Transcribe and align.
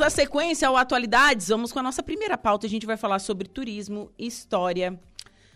dar 0.00 0.10
sequência 0.10 0.66
ao 0.66 0.78
Atualidades. 0.78 1.48
Vamos 1.48 1.70
com 1.70 1.78
a 1.78 1.82
nossa 1.82 2.02
primeira 2.02 2.36
pauta. 2.36 2.66
A 2.66 2.70
gente 2.70 2.86
vai 2.86 2.96
falar 2.96 3.18
sobre 3.18 3.46
turismo, 3.46 4.10
história, 4.18 4.98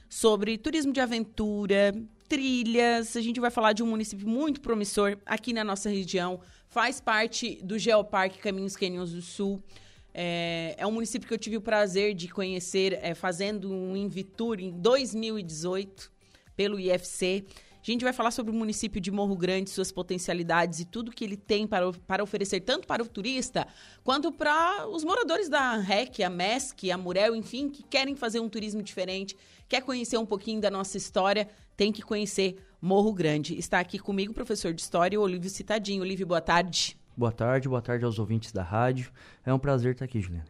sobre 0.06 0.58
turismo 0.58 0.92
de 0.92 1.00
aventura, 1.00 1.94
trilhas. 2.28 3.16
A 3.16 3.22
gente 3.22 3.40
vai 3.40 3.50
falar 3.50 3.72
de 3.72 3.82
um 3.82 3.86
município 3.86 4.28
muito 4.28 4.60
promissor 4.60 5.16
aqui 5.24 5.54
na 5.54 5.64
nossa 5.64 5.88
região. 5.88 6.40
Faz 6.68 7.00
parte 7.00 7.58
do 7.62 7.78
Geoparque 7.78 8.38
Caminhos 8.38 8.76
Canyons 8.76 9.12
do 9.12 9.22
Sul. 9.22 9.62
É, 10.12 10.74
é, 10.76 10.86
um 10.86 10.92
município 10.92 11.26
que 11.26 11.32
eu 11.32 11.38
tive 11.38 11.56
o 11.56 11.62
prazer 11.62 12.14
de 12.14 12.28
conhecer 12.28 12.98
é, 13.00 13.14
fazendo 13.14 13.72
um 13.72 13.96
Invitur 13.96 14.60
em 14.60 14.70
2018 14.70 16.12
pelo 16.54 16.78
IFC. 16.78 17.46
A 17.86 17.90
gente 17.90 18.02
vai 18.02 18.14
falar 18.14 18.30
sobre 18.30 18.50
o 18.50 18.54
município 18.54 18.98
de 18.98 19.10
Morro 19.10 19.36
Grande, 19.36 19.68
suas 19.68 19.92
potencialidades 19.92 20.80
e 20.80 20.86
tudo 20.86 21.10
que 21.10 21.22
ele 21.22 21.36
tem 21.36 21.66
para, 21.66 21.92
para 21.92 22.22
oferecer, 22.22 22.60
tanto 22.60 22.86
para 22.86 23.02
o 23.02 23.06
turista 23.06 23.68
quanto 24.02 24.32
para 24.32 24.88
os 24.88 25.04
moradores 25.04 25.50
da 25.50 25.76
REC, 25.76 26.22
a 26.22 26.30
MESC, 26.30 26.90
a 26.90 26.96
Murel, 26.96 27.36
enfim, 27.36 27.68
que 27.68 27.82
querem 27.82 28.16
fazer 28.16 28.40
um 28.40 28.48
turismo 28.48 28.82
diferente, 28.82 29.36
quer 29.68 29.82
conhecer 29.82 30.16
um 30.16 30.24
pouquinho 30.24 30.62
da 30.62 30.70
nossa 30.70 30.96
história, 30.96 31.46
tem 31.76 31.92
que 31.92 32.00
conhecer 32.00 32.56
Morro 32.80 33.12
Grande. 33.12 33.54
Está 33.58 33.80
aqui 33.80 33.98
comigo 33.98 34.32
o 34.32 34.34
professor 34.34 34.72
de 34.72 34.80
História, 34.80 35.20
Olívio 35.20 35.50
Citadinho. 35.50 36.00
Olívio, 36.00 36.26
boa 36.26 36.40
tarde. 36.40 36.96
Boa 37.14 37.32
tarde, 37.32 37.68
boa 37.68 37.82
tarde 37.82 38.06
aos 38.06 38.18
ouvintes 38.18 38.50
da 38.50 38.62
rádio. 38.62 39.12
É 39.44 39.52
um 39.52 39.58
prazer 39.58 39.92
estar 39.92 40.06
aqui, 40.06 40.22
Juliana. 40.22 40.46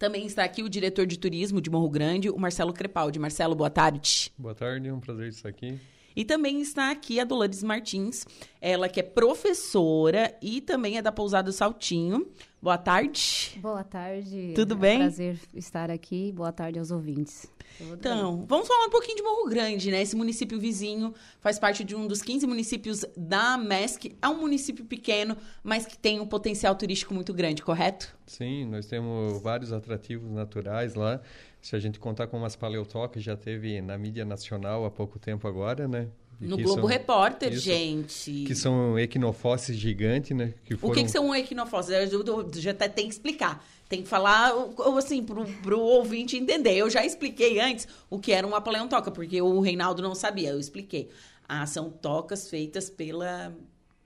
Também 0.00 0.26
está 0.26 0.42
aqui 0.42 0.64
o 0.64 0.68
diretor 0.68 1.06
de 1.06 1.16
turismo 1.16 1.60
de 1.60 1.70
Morro 1.70 1.88
Grande, 1.88 2.28
o 2.28 2.36
Marcelo 2.36 2.72
Crepaldi. 2.72 3.20
Marcelo, 3.20 3.54
boa 3.54 3.70
tarde. 3.70 4.32
Boa 4.36 4.52
tarde, 4.52 4.88
é 4.88 4.92
um 4.92 4.98
prazer 4.98 5.28
estar 5.28 5.48
aqui. 5.48 5.78
E 6.14 6.24
também 6.24 6.60
está 6.60 6.90
aqui 6.90 7.18
a 7.20 7.24
Dolores 7.24 7.62
Martins, 7.62 8.26
ela 8.60 8.88
que 8.88 9.00
é 9.00 9.02
professora 9.02 10.36
e 10.42 10.60
também 10.60 10.98
é 10.98 11.02
da 11.02 11.12
Pousada 11.12 11.50
Saltinho. 11.52 12.26
Boa 12.62 12.78
tarde. 12.78 13.58
Boa 13.60 13.82
tarde. 13.82 14.52
Tudo 14.54 14.74
é 14.74 14.78
bem? 14.78 14.92
É 14.92 14.96
um 14.96 15.00
prazer 15.00 15.40
estar 15.52 15.90
aqui. 15.90 16.30
Boa 16.30 16.52
tarde 16.52 16.78
aos 16.78 16.92
ouvintes. 16.92 17.50
Então, 17.80 18.36
bem. 18.36 18.46
vamos 18.46 18.68
falar 18.68 18.86
um 18.86 18.90
pouquinho 18.90 19.16
de 19.16 19.22
Morro 19.22 19.48
Grande, 19.48 19.90
né? 19.90 20.00
Esse 20.00 20.14
município 20.14 20.60
vizinho 20.60 21.12
faz 21.40 21.58
parte 21.58 21.82
de 21.82 21.96
um 21.96 22.06
dos 22.06 22.22
15 22.22 22.46
municípios 22.46 23.04
da 23.16 23.58
MESC. 23.58 24.16
É 24.22 24.28
um 24.28 24.38
município 24.38 24.84
pequeno, 24.84 25.36
mas 25.64 25.86
que 25.86 25.98
tem 25.98 26.20
um 26.20 26.26
potencial 26.26 26.74
turístico 26.76 27.12
muito 27.12 27.34
grande, 27.34 27.62
correto? 27.62 28.16
Sim, 28.26 28.66
nós 28.66 28.86
temos 28.86 29.42
vários 29.42 29.72
atrativos 29.72 30.30
naturais 30.30 30.94
lá. 30.94 31.20
Se 31.62 31.76
a 31.76 31.78
gente 31.78 32.00
contar 32.00 32.26
com 32.26 32.36
umas 32.36 32.56
paleotocas, 32.56 33.22
já 33.22 33.36
teve 33.36 33.80
na 33.80 33.96
mídia 33.96 34.24
nacional 34.24 34.84
há 34.84 34.90
pouco 34.90 35.18
tempo 35.18 35.46
agora, 35.46 35.86
né? 35.86 36.08
No 36.40 36.56
Globo 36.56 36.80
são, 36.80 36.84
Repórter, 36.86 37.52
isso, 37.52 37.62
gente. 37.62 38.44
Que 38.44 38.54
são 38.54 38.98
equinofósseis 38.98 39.78
gigantes, 39.78 40.36
né? 40.36 40.54
Que 40.64 40.76
foram... 40.76 40.92
O 40.92 40.96
que, 40.96 41.04
que 41.04 41.10
são 41.10 41.32
equinofósseis? 41.32 42.12
Eu, 42.12 42.24
eu, 42.24 42.50
já 42.54 42.72
até 42.72 42.88
tem 42.88 43.06
que 43.06 43.12
explicar. 43.12 43.64
Tem 43.88 44.02
que 44.02 44.08
falar, 44.08 44.52
assim, 44.98 45.22
pro, 45.22 45.44
pro 45.62 45.78
ouvinte 45.78 46.36
entender. 46.36 46.74
Eu 46.74 46.90
já 46.90 47.06
expliquei 47.06 47.60
antes 47.60 47.86
o 48.10 48.18
que 48.18 48.32
era 48.32 48.44
uma 48.44 48.60
paleontoca, 48.60 49.12
porque 49.12 49.40
o 49.40 49.60
Reinaldo 49.60 50.02
não 50.02 50.16
sabia. 50.16 50.50
Eu 50.50 50.58
expliquei. 50.58 51.10
Ah, 51.48 51.64
são 51.64 51.90
tocas 51.90 52.50
feitas 52.50 52.90
pela 52.90 53.54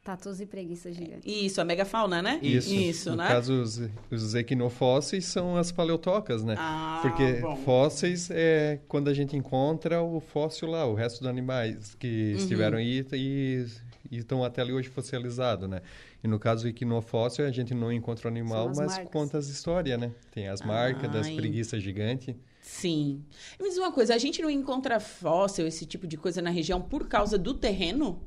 Tatus 0.06 0.40
e 0.40 0.46
preguiça 0.46 0.92
gigante. 0.92 1.28
Isso, 1.28 1.60
a 1.60 1.64
megafauna, 1.64 2.22
né? 2.22 2.38
Isso, 2.40 2.72
Isso 2.72 3.10
no 3.10 3.16
né? 3.16 3.26
caso, 3.26 3.60
os, 3.60 3.82
os 4.08 4.36
equinofósseis 4.36 5.24
são 5.24 5.56
as 5.56 5.72
paleotocas, 5.72 6.44
né? 6.44 6.54
Ah, 6.56 7.00
Porque 7.02 7.40
bom. 7.40 7.56
fósseis 7.56 8.30
é 8.30 8.78
quando 8.86 9.08
a 9.08 9.12
gente 9.12 9.36
encontra 9.36 10.00
o 10.00 10.20
fóssil 10.20 10.68
lá, 10.68 10.86
o 10.86 10.94
resto 10.94 11.18
dos 11.18 11.28
animais 11.28 11.96
que 11.96 12.34
uhum. 12.34 12.38
estiveram 12.38 12.78
aí 12.78 13.04
e, 13.14 13.66
e 14.08 14.18
estão 14.18 14.44
até 14.44 14.62
ali 14.62 14.72
hoje 14.72 14.88
fossilizados, 14.88 15.68
né? 15.68 15.82
E 16.22 16.28
no 16.28 16.38
caso 16.38 16.62
do 16.62 16.68
equinofóssil, 16.68 17.44
a 17.44 17.50
gente 17.50 17.74
não 17.74 17.92
encontra 17.92 18.28
o 18.28 18.30
animal, 18.30 18.68
mas 18.68 18.92
marcas. 18.92 19.08
conta 19.10 19.38
as 19.38 19.48
histórias, 19.48 19.98
né? 19.98 20.12
Tem 20.30 20.46
as 20.46 20.62
marcas 20.62 21.10
das 21.10 21.28
preguiças 21.28 21.82
gigantes. 21.82 22.32
Sim. 22.62 23.24
Me 23.60 23.68
diz 23.68 23.76
uma 23.76 23.90
coisa, 23.90 24.14
a 24.14 24.18
gente 24.18 24.40
não 24.40 24.50
encontra 24.50 25.00
fóssil, 25.00 25.66
esse 25.66 25.84
tipo 25.84 26.06
de 26.06 26.16
coisa 26.16 26.40
na 26.40 26.50
região 26.50 26.80
por 26.80 27.08
causa 27.08 27.36
do 27.36 27.54
terreno? 27.54 28.20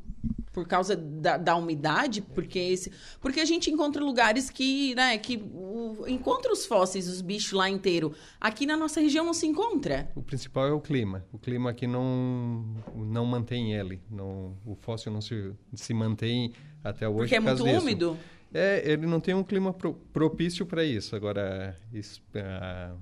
Por 0.51 0.67
causa 0.67 0.95
da, 0.95 1.37
da, 1.37 1.55
umidade, 1.55 2.21
porque 2.21 2.59
esse, 2.59 2.91
porque 3.21 3.39
a 3.39 3.45
gente 3.45 3.69
encontra 3.69 4.03
lugares 4.03 4.49
que, 4.49 4.95
né, 4.95 5.17
que 5.17 5.37
o, 5.53 6.05
encontra 6.07 6.51
os 6.51 6.65
fósseis, 6.65 7.07
os 7.07 7.21
bichos 7.21 7.51
lá 7.51 7.69
inteiro. 7.69 8.13
Aqui 8.39 8.65
na 8.65 8.75
nossa 8.75 8.99
região 8.99 9.25
não 9.25 9.33
se 9.33 9.45
encontra. 9.45 10.09
O 10.15 10.21
principal 10.21 10.67
é 10.67 10.71
o 10.71 10.79
clima. 10.79 11.25
O 11.31 11.37
clima 11.37 11.69
aqui 11.69 11.87
não 11.87 12.65
não 12.95 13.25
mantém 13.25 13.73
ele, 13.73 14.01
não, 14.09 14.57
o 14.65 14.75
fóssil 14.75 15.11
não 15.11 15.21
se, 15.21 15.53
se 15.73 15.93
mantém 15.93 16.53
até 16.83 17.07
hoje 17.07 17.17
porque 17.17 17.35
é 17.35 17.39
muito 17.39 17.63
disso. 17.63 17.77
úmido. 17.77 18.17
É, 18.53 18.81
ele 18.91 19.05
não 19.05 19.19
tem 19.19 19.35
um 19.35 19.43
clima 19.43 19.71
pro, 19.71 19.93
propício 19.93 20.65
para 20.65 20.83
isso. 20.83 21.15
Agora, 21.15 21.77
isso, 21.93 22.21
uh, 22.33 22.97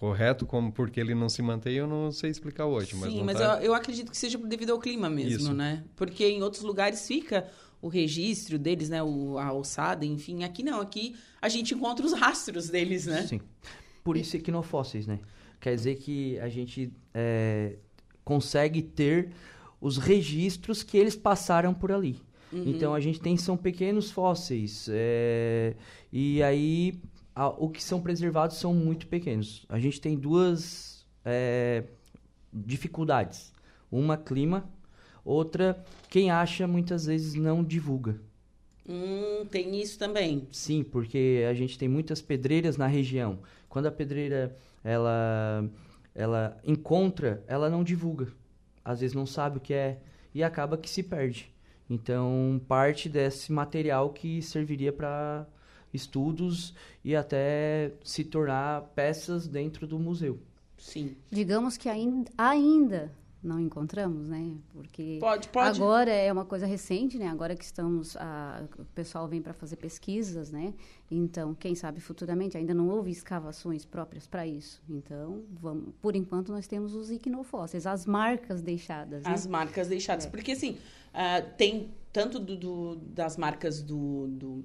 correto 0.00 0.46
como 0.46 0.72
porque 0.72 0.98
ele 0.98 1.14
não 1.14 1.28
se 1.28 1.42
mantém, 1.42 1.74
eu 1.74 1.86
não 1.86 2.10
sei 2.10 2.30
explicar 2.30 2.64
hoje. 2.64 2.96
Mas 2.96 3.12
Sim, 3.12 3.22
mas 3.22 3.36
tá... 3.36 3.58
eu, 3.58 3.66
eu, 3.66 3.74
acredito 3.74 4.10
que 4.10 4.16
seja 4.16 4.38
devido 4.38 4.70
ao 4.70 4.78
clima 4.78 5.10
mesmo, 5.10 5.40
Isso. 5.40 5.52
né? 5.52 5.84
Porque 5.94 6.26
em 6.26 6.42
outros 6.42 6.62
lugares 6.62 7.06
fica 7.06 7.46
o 7.82 7.88
registro 7.88 8.58
deles, 8.58 8.88
né? 8.88 9.02
O, 9.02 9.36
a 9.36 9.44
alçada, 9.44 10.06
enfim. 10.06 10.42
Aqui 10.42 10.62
não, 10.62 10.80
aqui 10.80 11.14
a 11.40 11.50
gente 11.50 11.74
encontra 11.74 12.06
os 12.06 12.14
rastros 12.14 12.70
deles, 12.70 13.04
né? 13.04 13.26
Sim. 13.26 13.42
Por 14.02 14.16
isso 14.16 14.34
equinofósseis, 14.34 15.06
né? 15.06 15.20
Quer 15.60 15.74
dizer 15.74 15.96
que 15.96 16.38
a 16.38 16.48
gente 16.48 16.90
é, 17.12 17.76
consegue 18.24 18.80
ter 18.80 19.32
os 19.78 19.98
registros 19.98 20.82
que 20.82 20.96
eles 20.96 21.14
passaram 21.14 21.74
por 21.74 21.92
ali. 21.92 22.22
Uhum. 22.50 22.64
Então 22.66 22.94
a 22.94 23.00
gente 23.00 23.20
tem 23.20 23.36
são 23.36 23.54
pequenos 23.54 24.10
fósseis 24.10 24.88
é, 24.90 25.74
e 26.10 26.42
aí 26.42 26.98
a, 27.34 27.48
o 27.48 27.68
que 27.68 27.82
são 27.82 28.00
preservados 28.00 28.56
são 28.56 28.74
muito 28.74 29.06
pequenos. 29.06 29.64
A 29.68 29.78
gente 29.78 30.00
tem 30.00 30.16
duas 30.16 31.06
é, 31.24 31.84
dificuldades. 32.52 33.52
Uma, 33.90 34.16
clima. 34.16 34.68
Outra, 35.24 35.84
quem 36.08 36.30
acha 36.30 36.66
muitas 36.66 37.06
vezes 37.06 37.34
não 37.34 37.62
divulga. 37.62 38.20
Hum, 38.88 39.46
tem 39.50 39.80
isso 39.80 39.98
também. 39.98 40.48
Sim, 40.50 40.82
porque 40.82 41.44
a 41.48 41.54
gente 41.54 41.78
tem 41.78 41.88
muitas 41.88 42.20
pedreiras 42.20 42.76
na 42.76 42.86
região. 42.86 43.38
Quando 43.68 43.86
a 43.86 43.92
pedreira 43.92 44.56
ela, 44.82 45.68
ela 46.14 46.58
encontra, 46.64 47.44
ela 47.46 47.68
não 47.68 47.84
divulga. 47.84 48.28
Às 48.84 49.00
vezes 49.00 49.14
não 49.14 49.26
sabe 49.26 49.58
o 49.58 49.60
que 49.60 49.74
é 49.74 50.00
e 50.34 50.42
acaba 50.42 50.78
que 50.78 50.88
se 50.88 51.02
perde. 51.02 51.52
Então, 51.88 52.60
parte 52.68 53.08
desse 53.08 53.52
material 53.52 54.10
que 54.10 54.40
serviria 54.40 54.92
para 54.92 55.46
estudos 55.92 56.74
e 57.04 57.14
até 57.14 57.92
se 58.04 58.24
tornar 58.24 58.82
peças 58.94 59.46
dentro 59.46 59.86
do 59.86 59.98
museu. 59.98 60.38
Sim. 60.78 61.16
Digamos 61.30 61.76
que 61.76 61.88
ainda, 61.88 62.30
ainda 62.38 63.12
não 63.42 63.58
encontramos, 63.58 64.28
né? 64.28 64.54
Porque 64.72 65.18
pode, 65.18 65.48
pode. 65.48 65.76
agora 65.76 66.10
é 66.10 66.30
uma 66.30 66.44
coisa 66.44 66.66
recente, 66.66 67.18
né? 67.18 67.26
Agora 67.26 67.56
que 67.56 67.64
estamos, 67.64 68.16
a, 68.16 68.62
o 68.78 68.84
pessoal 68.86 69.26
vem 69.26 69.40
para 69.40 69.54
fazer 69.54 69.76
pesquisas, 69.76 70.50
né? 70.50 70.74
Então, 71.10 71.54
quem 71.54 71.74
sabe 71.74 72.00
futuramente 72.00 72.56
ainda 72.56 72.74
não 72.74 72.88
houve 72.88 73.10
escavações 73.10 73.84
próprias 73.84 74.26
para 74.26 74.46
isso. 74.46 74.82
Então, 74.88 75.42
vamos, 75.50 75.94
por 76.02 76.14
enquanto 76.14 76.52
nós 76.52 76.66
temos 76.66 76.94
os 76.94 77.10
iquinofósseis, 77.10 77.86
as 77.86 78.04
marcas 78.04 78.60
deixadas. 78.60 79.24
Né? 79.24 79.30
As 79.30 79.46
marcas 79.46 79.88
deixadas, 79.88 80.26
é. 80.26 80.30
porque 80.30 80.52
assim 80.52 80.72
uh, 81.14 81.56
tem 81.56 81.90
tanto 82.12 82.38
do, 82.38 82.56
do, 82.56 82.96
das 82.96 83.36
marcas 83.36 83.80
do, 83.80 84.26
do 84.28 84.64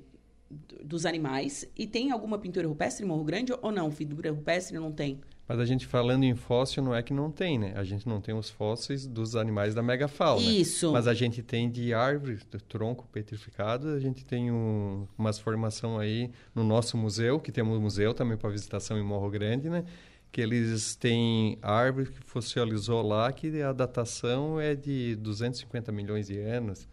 dos 0.84 1.06
animais. 1.06 1.68
E 1.76 1.88
tem 1.88 2.12
alguma 2.12 2.38
pintura 2.38 2.68
rupestre 2.68 3.06
em 3.06 3.08
Morro 3.08 3.24
Grande 3.24 3.54
ou 3.62 3.72
não? 3.72 3.92
Figura 3.92 4.32
rupestre 4.32 4.78
não 4.78 4.92
tem? 4.92 5.20
Mas 5.48 5.60
a 5.60 5.66
gente 5.66 5.86
falando 5.86 6.24
em 6.24 6.34
fóssil 6.34 6.82
não 6.82 6.96
é 6.96 7.04
que 7.04 7.14
não 7.14 7.32
tem, 7.32 7.60
né? 7.60 7.74
A 7.76 7.84
gente 7.84 8.08
não 8.08 8.20
tem 8.20 8.34
os 8.34 8.50
fósseis 8.50 9.06
dos 9.06 9.36
animais 9.36 9.76
da 9.76 9.84
megafauna. 9.84 10.42
Isso. 10.42 10.92
Mas 10.92 11.08
a 11.08 11.14
gente 11.14 11.44
tem 11.44 11.70
de 11.70 11.94
árvore, 11.94 12.38
de 12.38 12.58
tronco 12.64 13.08
petrificado, 13.12 13.90
a 13.90 14.00
gente 14.00 14.26
tem 14.26 14.52
um, 14.52 15.08
umas 15.16 15.38
formação 15.38 16.00
aí 16.00 16.32
no 16.54 16.64
nosso 16.64 16.98
museu, 16.98 17.40
que 17.40 17.52
temos 17.52 17.78
um 17.78 17.82
museu 17.82 18.14
também 18.14 18.38
para 18.38 18.50
visitação 18.50 18.97
em 18.97 19.03
Morro 19.03 19.29
Grande, 19.29 19.70
né? 19.70 19.85
Que 20.32 20.41
eles 20.41 20.96
têm 20.96 21.59
árvore 21.62 22.09
que 22.09 22.20
fossilizou 22.26 23.03
lá, 23.03 23.32
que 23.32 23.62
a 23.62 23.72
datação 23.72 24.59
é 24.59 24.74
de 24.74 25.16
250 25.18 25.91
milhões 25.91 26.26
de 26.26 26.40
anos. 26.40 26.88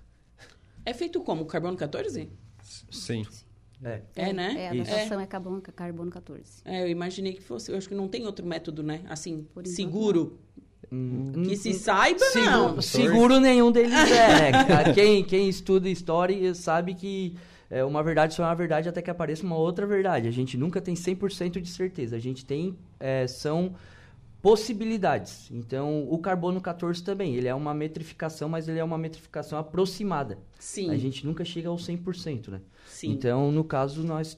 É 0.84 0.92
feito 0.92 1.20
como? 1.22 1.46
Carbono 1.46 1.76
14? 1.76 2.28
Sim. 2.90 3.24
É, 3.84 4.00
é 4.14 4.32
né? 4.32 4.54
É, 4.56 4.68
a 4.68 4.74
datação 4.74 5.20
é. 5.20 5.24
é 5.24 5.26
carbono, 5.26 5.60
carbono 5.60 6.10
14. 6.10 6.62
É, 6.64 6.82
eu 6.82 6.88
imaginei 6.88 7.32
que 7.32 7.42
fosse. 7.42 7.70
Eu 7.70 7.76
acho 7.76 7.88
que 7.88 7.94
não 7.94 8.08
tem 8.08 8.26
outro 8.26 8.46
método, 8.46 8.82
né? 8.82 9.00
Assim, 9.08 9.46
seguro. 9.64 10.38
Hum, 10.90 11.44
que 11.48 11.56
se 11.56 11.72
saiba, 11.72 12.18
seguro, 12.18 12.50
não. 12.50 12.82
Seguro 12.82 13.40
nenhum 13.40 13.72
deles 13.72 13.94
é. 14.12 14.92
quem, 14.92 15.24
quem 15.24 15.48
estuda 15.48 15.88
história 15.88 16.54
sabe 16.54 16.94
que 16.94 17.34
é, 17.70 17.82
uma 17.82 18.02
verdade 18.02 18.34
só 18.34 18.42
é 18.42 18.46
uma 18.46 18.54
verdade 18.54 18.90
até 18.90 19.00
que 19.00 19.10
apareça 19.10 19.42
uma 19.42 19.56
outra 19.56 19.86
verdade. 19.86 20.28
A 20.28 20.30
gente 20.30 20.58
nunca 20.58 20.78
tem 20.78 20.94
100% 20.94 21.58
de 21.58 21.68
certeza. 21.70 22.16
A 22.16 22.18
gente 22.18 22.44
tem. 22.44 22.76
É, 23.00 23.26
são 23.26 23.74
possibilidades. 24.42 25.48
Então, 25.50 26.06
o 26.10 26.18
carbono 26.18 26.60
14 26.60 27.02
também, 27.02 27.36
ele 27.36 27.46
é 27.46 27.54
uma 27.54 27.72
metrificação, 27.72 28.48
mas 28.48 28.68
ele 28.68 28.80
é 28.80 28.84
uma 28.84 28.98
metrificação 28.98 29.58
aproximada. 29.58 30.36
Sim. 30.58 30.90
A 30.90 30.96
gente 30.98 31.24
nunca 31.24 31.44
chega 31.44 31.68
ao 31.68 31.76
100%, 31.76 32.48
né? 32.48 32.60
Sim. 32.86 33.12
Então, 33.12 33.52
no 33.52 33.62
caso, 33.62 34.02
nós 34.02 34.36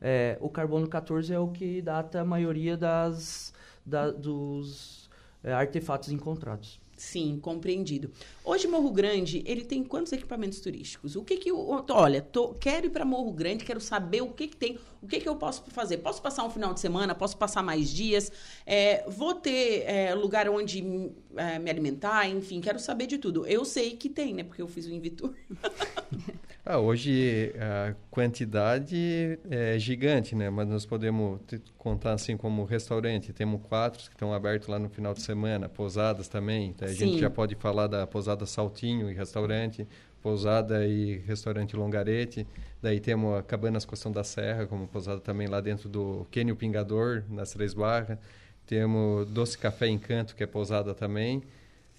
é, 0.00 0.36
o 0.40 0.48
carbono 0.48 0.86
14 0.86 1.32
é 1.32 1.38
o 1.38 1.48
que 1.48 1.80
data 1.80 2.20
a 2.20 2.24
maioria 2.24 2.76
das, 2.76 3.52
da, 3.84 4.10
dos 4.10 5.08
é, 5.42 5.52
artefatos 5.52 6.10
encontrados. 6.10 6.78
Sim, 6.96 7.38
compreendido. 7.42 8.10
Hoje 8.42 8.66
Morro 8.66 8.90
Grande, 8.90 9.42
ele 9.44 9.64
tem 9.64 9.84
quantos 9.84 10.12
equipamentos 10.12 10.60
turísticos? 10.60 11.14
O 11.14 11.22
que 11.22 11.36
que 11.36 11.52
olha, 11.52 12.22
tô, 12.22 12.54
quero 12.54 12.86
ir 12.86 12.90
para 12.90 13.04
Morro 13.04 13.32
Grande, 13.32 13.66
quero 13.66 13.80
saber 13.80 14.22
o 14.22 14.30
que 14.30 14.48
que 14.48 14.56
tem, 14.56 14.78
o 15.02 15.06
que 15.06 15.20
que 15.20 15.28
eu 15.28 15.36
posso 15.36 15.62
fazer? 15.70 15.98
Posso 15.98 16.20
passar 16.22 16.44
um 16.44 16.50
final 16.50 16.72
de 16.74 16.80
semana? 16.80 17.14
Posso 17.14 17.36
passar 17.36 17.62
mais 17.62 17.90
dias? 17.90 18.30
É, 18.64 19.04
vou 19.08 19.34
ter 19.34 19.84
é, 19.86 20.14
lugar 20.14 20.48
onde 20.48 21.12
é, 21.36 21.58
me 21.58 21.70
alimentar? 21.70 22.28
Enfim, 22.28 22.60
quero 22.60 22.78
saber 22.78 23.06
de 23.06 23.18
tudo. 23.18 23.46
Eu 23.46 23.64
sei 23.64 23.96
que 23.96 24.08
tem, 24.08 24.34
né? 24.34 24.44
Porque 24.44 24.62
eu 24.62 24.68
fiz 24.68 24.86
o 24.86 24.90
Invitur. 24.90 25.34
Ah, 26.68 26.80
hoje 26.80 27.54
a 27.60 27.94
quantidade 28.10 29.38
é 29.48 29.78
gigante, 29.78 30.34
né? 30.34 30.50
Mas 30.50 30.66
nós 30.66 30.84
podemos 30.84 31.38
contar 31.78 32.14
assim 32.14 32.36
como 32.36 32.64
restaurante. 32.64 33.32
Temos 33.32 33.62
quatro 33.62 34.02
que 34.02 34.16
estão 34.16 34.34
abertos 34.34 34.66
lá 34.66 34.76
no 34.76 34.88
final 34.88 35.14
de 35.14 35.22
semana, 35.22 35.68
pousadas 35.68 36.26
também. 36.26 36.70
Então, 36.70 36.88
a 36.88 36.90
Sim. 36.90 36.96
gente 36.96 37.20
já 37.20 37.30
pode 37.30 37.54
falar 37.54 37.86
da 37.86 38.04
pousada 38.04 38.44
Saltinho 38.46 39.08
e 39.08 39.14
restaurante, 39.14 39.86
pousada 40.20 40.84
e 40.84 41.18
restaurante 41.18 41.76
Longarete. 41.76 42.44
Daí 42.86 43.00
temos 43.00 43.36
a 43.36 43.42
Cabanas 43.42 43.84
Costão 43.84 44.12
da 44.12 44.22
Serra, 44.22 44.64
como 44.64 44.86
pousada 44.86 45.20
também 45.20 45.48
lá 45.48 45.60
dentro 45.60 45.88
do 45.88 46.24
Quênio 46.30 46.54
Pingador, 46.54 47.24
nas 47.28 47.50
Três 47.50 47.74
Barras. 47.74 48.16
Temos 48.64 49.26
Doce 49.28 49.58
Café 49.58 49.88
Encanto, 49.88 50.36
que 50.36 50.44
é 50.44 50.46
pousada 50.46 50.94
também. 50.94 51.42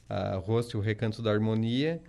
A 0.07 0.38
Rosto 0.38 0.78
e 0.78 0.80
o 0.80 0.81
Recanto 0.81 1.22
da 1.22 1.30
Harmonia. 1.30 2.01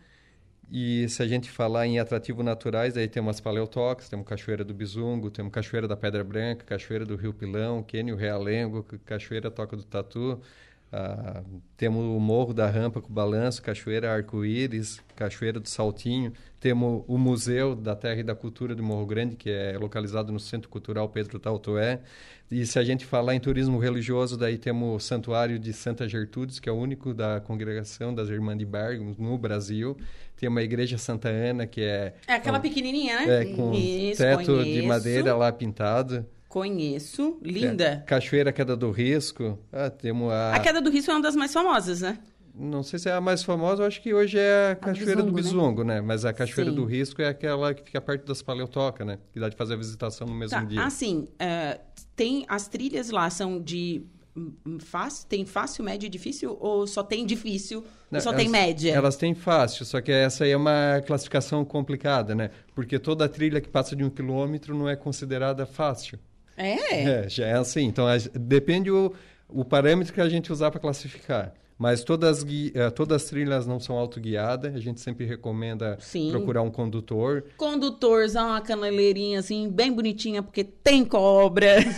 E 0.70 1.08
se 1.08 1.20
a 1.20 1.26
gente 1.26 1.50
falar 1.50 1.88
em 1.88 1.98
atrativos 1.98 2.44
naturais, 2.44 2.96
aí 2.96 3.08
temos 3.08 3.34
as 3.34 3.40
paleotoques, 3.40 4.08
temos 4.08 4.24
Cachoeira 4.24 4.64
do 4.64 4.72
Bizungo, 4.72 5.28
temos 5.28 5.52
Cachoeira 5.52 5.88
da 5.88 5.96
Pedra 5.96 6.22
Branca, 6.22 6.64
Cachoeira 6.64 7.04
do 7.04 7.16
Rio 7.16 7.34
Pilão, 7.34 7.82
Quênio 7.82 8.14
Realengo, 8.14 8.84
Cachoeira 9.04 9.50
Toca 9.50 9.76
do 9.76 9.82
Tatu, 9.82 10.40
ah, 10.90 11.42
temos 11.76 12.02
o 12.02 12.18
Morro 12.18 12.54
da 12.54 12.66
Rampa 12.66 13.00
com 13.00 13.12
Balanço, 13.12 13.62
Cachoeira 13.62 14.12
Arco-Íris, 14.12 15.00
Cachoeira 15.14 15.60
do 15.60 15.68
Saltinho, 15.68 16.32
temos 16.58 17.04
o 17.06 17.18
Museu 17.18 17.76
da 17.76 17.94
Terra 17.94 18.20
e 18.20 18.22
da 18.22 18.34
Cultura 18.34 18.74
de 18.74 18.80
Morro 18.80 19.04
Grande, 19.04 19.36
que 19.36 19.50
é 19.50 19.76
localizado 19.78 20.32
no 20.32 20.40
Centro 20.40 20.68
Cultural 20.68 21.08
Pedro 21.08 21.38
Tautoé. 21.38 22.00
E 22.50 22.64
se 22.64 22.78
a 22.78 22.84
gente 22.84 23.04
falar 23.04 23.34
em 23.34 23.40
turismo 23.40 23.78
religioso, 23.78 24.36
daí 24.36 24.56
temos 24.56 24.96
o 24.96 24.98
Santuário 24.98 25.58
de 25.58 25.72
Santa 25.74 26.08
Gertrudes, 26.08 26.58
que 26.58 26.68
é 26.68 26.72
o 26.72 26.76
único 26.76 27.12
da 27.12 27.40
congregação 27.40 28.14
das 28.14 28.30
Irmãs 28.30 28.56
de 28.56 28.64
Bergamo 28.64 29.14
no 29.18 29.36
Brasil. 29.36 29.96
Tem 30.34 30.48
uma 30.48 30.62
igreja 30.62 30.96
Santa 30.96 31.28
Ana, 31.28 31.66
que 31.66 31.82
é... 31.82 32.14
É 32.26 32.34
aquela 32.34 32.58
pequenininha, 32.58 33.26
né? 33.26 33.42
É, 33.42 33.44
com 33.54 33.74
Isso, 33.74 34.22
teto 34.22 34.40
de 34.40 34.46
conheço. 34.46 34.88
madeira 34.88 35.36
lá 35.36 35.52
pintado. 35.52 36.24
Conheço. 36.48 37.38
Linda. 37.42 37.84
É, 37.84 37.96
Cachoeira 38.06 38.52
Queda 38.52 38.76
do 38.76 38.90
Risco. 38.90 39.58
Ah, 39.72 39.90
temos 39.90 40.32
a... 40.32 40.54
A 40.54 40.60
Queda 40.60 40.80
do 40.80 40.90
Risco 40.90 41.10
é 41.10 41.14
uma 41.14 41.22
das 41.22 41.36
mais 41.36 41.52
famosas, 41.52 42.00
né? 42.00 42.18
Não 42.60 42.82
sei 42.82 42.98
se 42.98 43.08
é 43.08 43.12
a 43.12 43.20
mais 43.20 43.44
famosa, 43.44 43.82
eu 43.82 43.86
acho 43.86 44.02
que 44.02 44.12
hoje 44.12 44.36
é 44.36 44.72
a 44.72 44.76
Cachoeira 44.76 45.22
do 45.22 45.30
Bizungo, 45.30 45.58
Bizungo, 45.60 45.84
né? 45.84 46.00
Mas 46.00 46.24
a 46.24 46.32
Cachoeira 46.32 46.70
Sim. 46.70 46.76
do 46.76 46.84
Risco 46.84 47.22
é 47.22 47.28
aquela 47.28 47.72
que 47.72 47.84
fica 47.84 48.00
perto 48.00 48.24
das 48.26 48.42
paleotocas, 48.42 49.06
né? 49.06 49.18
Que 49.32 49.38
dá 49.38 49.48
de 49.48 49.54
fazer 49.54 49.74
a 49.74 49.76
visitação 49.76 50.26
no 50.26 50.34
mesmo 50.34 50.58
Tá, 50.58 50.64
dia. 50.64 50.82
assim, 50.84 51.28
é, 51.38 51.78
tem 52.16 52.44
as 52.48 52.66
trilhas 52.66 53.10
lá 53.10 53.30
são 53.30 53.60
de 53.60 54.02
hum, 54.36 54.52
hum, 54.66 54.78
fácil, 54.80 55.28
tem 55.28 55.46
fácil, 55.46 55.84
médio 55.84 56.06
e 56.08 56.10
difícil 56.10 56.56
ou 56.60 56.84
só 56.88 57.04
tem 57.04 57.24
difícil, 57.24 57.84
Não, 58.10 58.20
só 58.20 58.30
elas- 58.30 58.42
tem 58.42 58.50
média? 58.50 58.92
Elas 58.92 59.16
têm 59.16 59.34
fácil, 59.36 59.84
só 59.84 60.00
que 60.00 60.10
essa 60.10 60.42
aí 60.42 60.50
é 60.50 60.56
uma 60.56 61.00
classificação 61.06 61.64
complicada, 61.64 62.34
né? 62.34 62.50
Porque 62.74 62.98
toda 62.98 63.28
trilha 63.28 63.60
que 63.60 63.68
passa 63.68 63.94
de 63.94 64.02
um 64.02 64.10
quilômetro 64.10 64.74
não 64.76 64.88
é 64.88 64.96
considerada 64.96 65.64
fácil. 65.64 66.18
É. 66.58 67.04
É, 67.04 67.28
já 67.28 67.46
é 67.46 67.54
assim. 67.54 67.84
Então, 67.84 68.06
depende 68.34 68.90
o, 68.90 69.14
o 69.48 69.64
parâmetro 69.64 70.12
que 70.12 70.20
a 70.20 70.28
gente 70.28 70.52
usar 70.52 70.70
para 70.70 70.80
classificar. 70.80 71.54
Mas 71.78 72.02
todas, 72.02 72.44
eh, 72.74 72.90
todas 72.90 73.22
as 73.22 73.28
trilhas 73.30 73.64
não 73.66 73.78
são 73.78 73.96
autoguiadas. 73.96 74.74
A 74.74 74.80
gente 74.80 75.00
sempre 75.00 75.24
recomenda 75.24 75.96
Sim. 76.00 76.28
procurar 76.32 76.62
um 76.62 76.70
condutor. 76.72 77.44
Condutorzão, 77.56 78.48
uma 78.48 78.60
caneleirinha 78.60 79.38
assim, 79.38 79.70
bem 79.70 79.92
bonitinha, 79.92 80.42
porque 80.42 80.64
tem 80.64 81.04
cobra. 81.04 81.76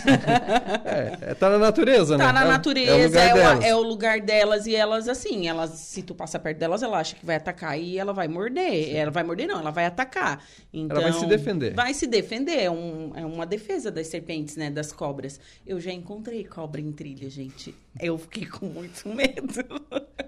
É, 0.83 1.31
é, 1.31 1.33
tá 1.33 1.49
na 1.49 1.57
natureza, 1.57 2.17
né? 2.17 2.23
tá 2.25 2.33
na 2.33 2.41
É 2.41 2.45
o- 2.45 2.47
natureza, 2.47 2.91
É 2.93 3.05
o 3.05 3.07
lugar 3.07 3.27
é, 3.27 3.31
o, 3.31 3.35
delas. 3.35 3.65
é 3.65 3.75
o 3.75 3.81
lugar 3.81 4.21
delas. 4.21 4.67
E 4.67 4.75
elas, 4.75 5.07
assim, 5.07 5.47
elas, 5.47 5.69
se 5.71 6.03
tu 6.03 6.13
passa 6.13 6.37
perto 6.37 6.57
delas, 6.57 6.83
ela 6.83 6.99
acha 6.99 7.15
que 7.15 7.25
vai 7.25 7.35
atacar 7.37 7.79
e 7.79 7.97
ela 7.97 8.13
vai 8.13 8.27
morder. 8.27 8.93
Ela 8.95 9.09
vai 9.11 9.23
morder, 9.23 9.47
não, 9.47 9.59
ela 9.59 9.71
vai 9.71 9.85
atacar. 9.85 10.43
Então, 10.73 11.01
vai 11.01 11.13
se 11.13 11.25
defender. 11.25 11.73
Vai 11.73 11.93
se 11.93 12.05
defender. 12.07 12.59
É, 12.63 12.69
um- 12.69 13.11
é 13.15 13.25
uma 13.25 13.45
defesa 13.45 13.89
das 13.89 14.07
serpentes, 14.07 14.55
né? 14.57 14.69
Das 14.69 14.91
cobras. 14.91 15.39
Eu 15.65 15.79
já 15.79 15.91
encontrei 15.91 16.43
cobra 16.43 16.81
em 16.81 16.91
trilha, 16.91 17.29
gente. 17.29 17.73
Eu 17.99 18.17
fiquei 18.17 18.45
com 18.45 18.65
muito 18.67 19.07
medo. 19.09 19.63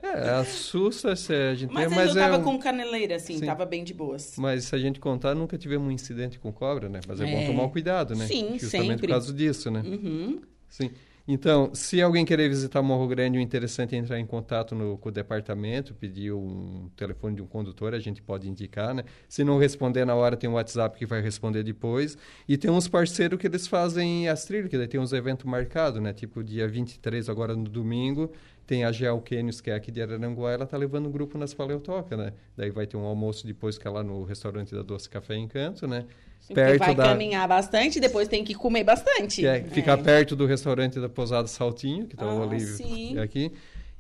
É, 0.02 0.30
assusta 0.32 1.16
se 1.16 1.34
a 1.34 1.56
gente 1.56 1.74
Mas, 1.74 1.88
tem, 1.88 1.96
mas 1.98 2.16
eu 2.16 2.22
é 2.22 2.38
um- 2.38 2.44
com 2.44 2.60
caneleira, 2.60 3.16
assim, 3.16 3.40
Sim. 3.40 3.46
tava 3.46 3.66
bem 3.66 3.84
de 3.84 3.94
boas. 3.94 4.36
Mas 4.38 4.66
se 4.66 4.76
a 4.76 4.78
gente 4.78 5.00
contar, 5.00 5.34
nunca 5.34 5.58
tivemos 5.58 5.88
um 5.88 5.92
incidente 5.92 6.38
com 6.40 6.52
cobra, 6.52 6.88
né? 6.90 7.00
Mas 7.08 7.20
é, 7.20 7.24
É. 7.28 7.32
bom 7.32 7.46
tomar 7.54 7.70
cuidado, 7.70 8.16
né? 8.16 8.28
Sim, 8.28 8.58
Justamente 8.60 8.88
sempre. 8.90 8.98
por 9.08 9.10
causa 9.10 9.34
disso, 9.34 9.72
né? 9.72 9.82
Uhum. 9.86 10.42
Sim. 10.70 10.92
Então, 11.26 11.74
se 11.74 12.02
alguém 12.02 12.26
querer 12.26 12.50
visitar 12.50 12.82
Morro 12.82 13.08
Grande, 13.08 13.38
o 13.38 13.42
interessante 13.42 13.96
é 13.96 13.98
entrar 13.98 14.20
em 14.20 14.26
contato 14.26 14.76
no, 14.76 14.98
com 14.98 15.08
o 15.08 15.12
departamento, 15.12 15.94
pedir 15.94 16.34
um 16.34 16.90
telefone 16.98 17.38
de 17.38 17.42
um 17.42 17.48
condutor, 17.48 17.94
a 17.94 18.00
gente 18.00 18.22
pode 18.22 18.50
indicar, 18.50 18.94
né? 18.94 19.06
Se 19.30 19.42
não 19.42 19.58
responder 19.58 20.04
na 20.04 20.16
hora, 20.16 20.36
tem 20.36 20.50
um 20.50 20.54
WhatsApp 20.54 20.98
que 20.98 21.06
vai 21.06 21.22
responder 21.22 21.64
depois. 21.64 22.18
E 22.46 22.58
tem 22.58 22.70
uns 22.70 22.90
parceiros 22.90 23.40
que 23.40 23.48
eles 23.48 23.68
fazem 23.68 24.28
as 24.28 24.44
trilhas, 24.44 24.70
que 24.70 24.78
daí 24.78 24.88
tem 24.88 25.00
uns 25.00 25.14
eventos 25.14 25.46
marcados, 25.46 26.02
né? 26.02 26.12
Tipo, 26.12 26.44
dia 26.44 26.68
23, 26.68 27.30
agora 27.30 27.56
no 27.56 27.70
domingo, 27.70 28.30
tem 28.68 28.84
a 28.84 28.92
Gel 28.92 29.22
Kenius, 29.22 29.62
que 29.62 29.72
é 29.72 29.76
aqui 29.76 29.92
de 29.92 30.02
Araranguá, 30.02 30.52
ela 30.52 30.66
tá 30.66 30.76
levando 30.76 31.08
um 31.08 31.12
grupo 31.12 31.38
nas 31.38 31.54
Paleotoca, 31.54 32.18
né? 32.18 32.34
Daí 32.58 32.70
vai 32.70 32.86
ter 32.86 32.98
um 32.98 33.06
almoço 33.06 33.48
depois, 33.48 33.78
que 33.78 33.88
é 33.88 33.90
lá 33.90 34.04
no 34.04 34.26
restaurante 34.26 34.76
da 34.76 34.82
Doce 34.82 35.10
Café 35.10 35.38
Encanto, 35.38 35.88
né? 35.88 36.06
Porque 36.48 36.78
vai 36.78 36.96
caminhar 36.96 37.48
bastante, 37.48 38.00
depois 38.00 38.28
tem 38.28 38.44
que 38.44 38.54
comer 38.54 38.84
bastante. 38.84 39.42
Que 39.42 39.48
é, 39.48 39.64
fica 39.64 39.98
perto 39.98 40.36
do 40.36 40.46
restaurante 40.46 41.00
da 41.00 41.08
Pousada 41.10 41.48
Saltinho, 41.48 42.06
que 42.06 42.16
está 42.16 42.26
Ah, 42.26 42.44
ali 42.44 42.60
sim. 42.60 43.18
aqui. 43.18 43.52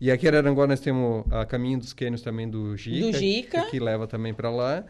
E 0.01 0.11
aqui 0.11 0.25
em 0.25 0.29
Araranguá 0.29 0.67
nós 0.67 0.81
temos 0.81 1.23
a 1.31 1.45
Caminho 1.45 1.79
dos 1.79 1.93
Quênios 1.93 2.21
também 2.21 2.49
do 2.49 2.75
Gica, 2.75 3.05
Do 3.11 3.17
Gica. 3.17 3.61
que 3.71 3.79
leva 3.79 4.05
também 4.05 4.33
para 4.33 4.49
lá. 4.49 4.83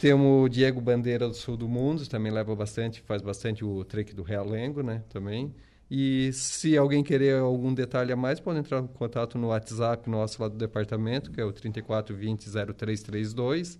Temos 0.00 0.44
o 0.44 0.48
Diego 0.48 0.80
Bandeira 0.80 1.26
do 1.26 1.34
Sul 1.34 1.56
do 1.56 1.68
Mundo, 1.68 2.06
também 2.08 2.30
leva 2.30 2.54
bastante, 2.54 3.00
faz 3.00 3.20
bastante 3.22 3.64
o 3.64 3.84
trek 3.84 4.14
do 4.14 4.22
Realengo, 4.22 4.84
né, 4.84 5.02
também. 5.08 5.52
E 5.90 6.30
se 6.32 6.78
alguém 6.78 7.02
querer 7.02 7.40
algum 7.40 7.74
detalhe 7.74 8.12
a 8.12 8.16
mais, 8.16 8.38
pode 8.38 8.60
entrar 8.60 8.78
em 8.80 8.86
contato 8.86 9.36
no 9.36 9.48
WhatsApp 9.48 10.08
nosso 10.08 10.40
lá 10.40 10.46
do 10.46 10.56
departamento, 10.56 11.32
que 11.32 11.40
é 11.40 11.44
o 11.44 11.52
34200332, 11.52 13.76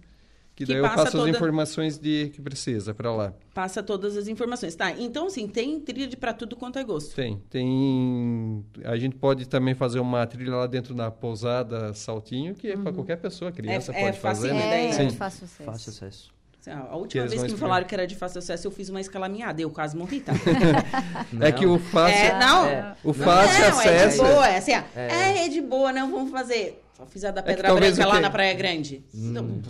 que, 0.60 0.66
Que 0.66 0.72
daí 0.72 0.76
eu 0.76 0.82
passa 0.82 0.96
passo 1.04 1.12
toda- 1.12 1.30
as 1.30 1.36
informações 1.36 1.98
de 1.98 2.28
que 2.34 2.40
precisa 2.42 2.92
para 2.92 3.10
lá. 3.10 3.32
Passa 3.54 3.82
todas 3.82 4.14
as 4.16 4.28
informações. 4.28 4.74
Tá, 4.74 4.92
então 4.92 5.26
assim, 5.26 5.48
tem 5.48 5.80
trilha 5.80 6.06
de 6.06 6.16
pra 6.18 6.34
tudo 6.34 6.54
quanto 6.54 6.78
é 6.78 6.84
gosto. 6.84 7.14
Tem, 7.14 7.40
tem. 7.48 8.64
A 8.84 8.96
gente 8.98 9.16
pode 9.16 9.48
também 9.48 9.74
fazer 9.74 10.00
uma 10.00 10.26
trilha 10.26 10.54
lá 10.54 10.66
dentro 10.66 10.94
da 10.94 11.10
pousada 11.10 11.94
Saltinho, 11.94 12.54
que 12.54 12.68
é 12.68 12.76
para 12.76 12.92
qualquer 12.92 13.16
pessoa, 13.16 13.50
criança 13.50 13.90
É- 13.92 14.00
é 14.02 14.04
pode 14.04 14.18
fazer, 14.20 14.48
facinho 14.50 14.60
né? 14.70 14.86
É, 14.88 14.92
Sim. 14.92 15.06
de 15.08 15.16
fácil 15.16 15.44
acesso. 15.46 15.62
Fácil 15.64 15.90
acesso. 15.90 16.30
Assim, 16.60 16.70
A 16.72 16.94
última 16.94 17.22
eles 17.22 17.30
vez 17.32 17.44
que 17.46 17.52
me 17.52 17.58
falaram 17.58 17.86
que 17.86 17.94
era 17.94 18.06
de 18.06 18.14
fácil 18.14 18.38
acesso, 18.38 18.66
eu 18.66 18.70
fiz 18.70 18.90
uma 18.90 19.00
escalaminhada. 19.00 19.62
Eu 19.62 19.70
quase 19.70 19.96
morri, 19.96 20.20
tá? 20.20 20.32
É 21.40 21.50
que 21.52 21.64
o 21.64 21.78
fácil, 21.78 22.18
É, 22.18 22.38
não. 22.38 22.66
É. 22.66 22.94
o 23.02 23.14
fácil 23.14 23.60
não, 23.70 23.80
é 23.80 23.84
de 23.84 23.88
acesso. 24.04 24.22
boa. 24.22 24.46
É 24.46 24.56
assim, 24.58 24.72
ó. 24.74 24.82
É. 24.94 25.46
é 25.46 25.48
de 25.48 25.60
boa, 25.62 25.90
não 25.90 26.10
vamos 26.10 26.30
fazer. 26.30 26.82
Só 26.94 27.06
fiz 27.06 27.24
a 27.24 27.30
da 27.30 27.40
que 27.40 27.48
Pedra 27.48 27.68
talvez 27.68 27.96
Branca 27.96 28.12
lá 28.12 28.20
na 28.20 28.28
Praia 28.28 28.52
Grande. 28.52 29.02
Então, 29.14 29.62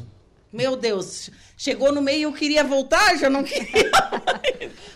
meu 0.53 0.77
Deus, 0.77 1.31
chegou 1.57 1.93
no 1.93 2.01
meio, 2.03 2.25
eu 2.25 2.33
queria 2.33 2.65
voltar, 2.65 3.17
já 3.17 3.31
não 3.31 3.43
queria. 3.45 3.91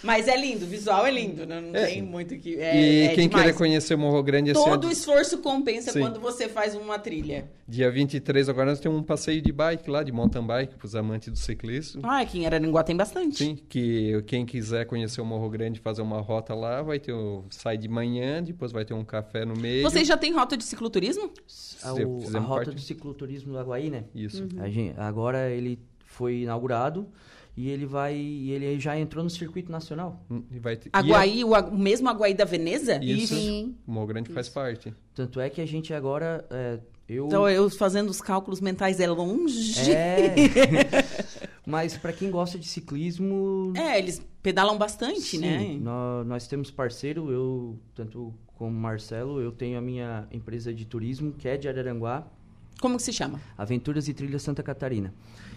Mas 0.03 0.29
é 0.29 0.37
lindo, 0.37 0.65
o 0.65 0.69
visual 0.69 1.07
é 1.07 1.11
lindo, 1.11 1.47
né? 1.47 1.61
não 1.61 1.75
É. 1.75 1.87
tem 1.87 2.03
muito 2.03 2.37
que. 2.39 2.57
É, 2.57 2.77
e 2.81 3.03
é 3.07 3.09
quem 3.15 3.29
demais. 3.29 3.47
querer 3.47 3.57
conhecer 3.57 3.95
o 3.95 3.99
Morro 3.99 4.23
Grande, 4.23 4.51
esse 4.51 4.63
Todo 4.63 4.85
ano, 4.85 4.93
esforço 4.93 5.39
compensa 5.39 5.93
Sim. 5.93 6.01
quando 6.01 6.21
você 6.21 6.49
faz 6.49 6.75
uma 6.75 6.99
trilha. 6.99 7.49
dia 7.67 7.91
23 7.91 8.49
agora 8.49 8.71
nós 8.71 8.81
temos 8.81 8.99
um 8.99 9.03
passeio 9.03 9.41
de 9.41 9.51
bike 9.53 9.89
lá, 9.91 10.03
de 10.03 10.13
mountain 10.13 10.45
bike, 10.47 10.75
para 10.77 10.87
os 10.87 10.95
amantes 10.95 11.29
do 11.31 11.39
ciclismo. 11.39 12.03
Ah, 12.05 12.21
aqui 12.21 12.41
em 12.41 12.47
Araranguá 12.47 12.83
tem 12.83 12.97
bastante. 12.97 13.37
Sim, 13.39 13.57
que 13.69 14.23
quem 14.27 14.45
quiser 14.45 14.85
conhecer 14.87 15.21
o 15.21 15.25
Morro 15.25 15.49
Grande 15.49 15.79
e 15.79 15.83
fazer 15.83 16.03
uma 16.03 16.21
rota 16.21 16.55
lá, 16.55 16.83
vai 16.83 16.99
ter 16.99 17.13
o 17.13 17.45
sai 17.51 17.79
de 17.79 17.89
manhã, 17.89 18.43
depois 18.43 18.73
vai 18.73 18.85
ter 18.85 18.95
um 18.95 19.05
café 19.05 19.45
no 19.45 19.55
meio. 19.57 19.83
Vocês 19.83 20.07
já 20.07 20.17
têm 20.17 20.33
rota 20.33 20.57
de 20.57 20.65
cicloturismo? 20.65 21.33
A, 21.83 21.89
Fize- 21.95 22.05
o- 22.05 22.21
a 22.37 22.41
rota 22.41 22.65
parte. 22.67 22.75
do 22.77 22.81
cicloturismo 22.81 23.53
do 23.53 23.59
Aguaí, 23.59 23.89
né? 23.91 24.05
Isso. 24.15 24.47
A 24.59 24.69
gente, 24.69 24.95
agora 24.99 25.44
ele 25.51 25.79
foi 26.07 26.43
inaugurado 26.43 27.09
e 27.57 27.69
ele 27.71 27.87
vai 27.87 28.15
e 28.17 28.51
ele 28.53 28.79
já 28.81 28.99
entrou 28.99 29.23
no 29.23 29.31
circuito 29.31 29.71
nacional. 29.71 30.25
Hum, 30.31 30.43
E 30.51 30.59
vai 30.59 30.77
ter... 30.77 30.89
e 30.89 30.91
Aguaí, 30.93 31.45
o, 31.45 31.55
Agu- 31.55 31.75
o 31.75 31.79
mesmo 31.79 32.09
Aguaí 32.09 32.35
da 32.35 32.45
Veneza? 32.45 33.03
Isso. 33.03 33.35
Sim. 33.35 33.75
O 33.87 33.93
Morro 33.93 34.07
Grande 34.09 34.31
faz 34.33 34.49
parte. 34.49 34.93
Tanto 35.15 35.39
é 35.41 35.49
que 35.51 35.61
a 35.61 35.67
gente 35.67 35.93
agora 35.95 36.45
é, 36.51 36.79
eu 37.09 37.27
Então, 37.27 37.49
eu 37.49 37.69
fazendo 37.71 38.09
os 38.11 38.21
cálculos 38.21 38.61
mentais 38.61 38.99
é 39.01 39.07
longe. 39.09 39.91
É. 39.93 40.35
Mas 41.67 41.97
para 41.97 42.13
quem 42.13 42.31
gosta 42.31 42.59
de 42.59 42.67
ciclismo, 42.69 43.73
É, 43.75 43.99
eles 43.99 44.21
pedalam 44.43 44.77
bastante, 44.77 45.21
sim, 45.23 45.39
né? 45.39 45.79
nó- 45.81 46.23
Nós, 46.25 46.47
temos 46.47 46.71
parceiro, 46.71 47.31
eu 47.31 47.79
tanto 47.95 48.35
como 48.59 48.71
Marcelo, 48.79 49.41
eu 49.41 49.51
tenho 49.51 49.79
a 49.79 49.81
minha 49.81 50.29
empresa 50.31 50.73
de 50.75 50.85
turismo 50.85 51.33
que 51.33 51.49
é 51.49 51.57
de 51.57 51.67
Araranguá, 51.69 52.27
Como 52.81 52.97
que 52.97 53.03
se 53.03 53.13
chama? 53.13 53.41
Aventuras 53.57 54.09
e 54.09 54.15
Trilhas 54.15 54.43
Santa 54.43 54.63
Catarina. 54.63 55.15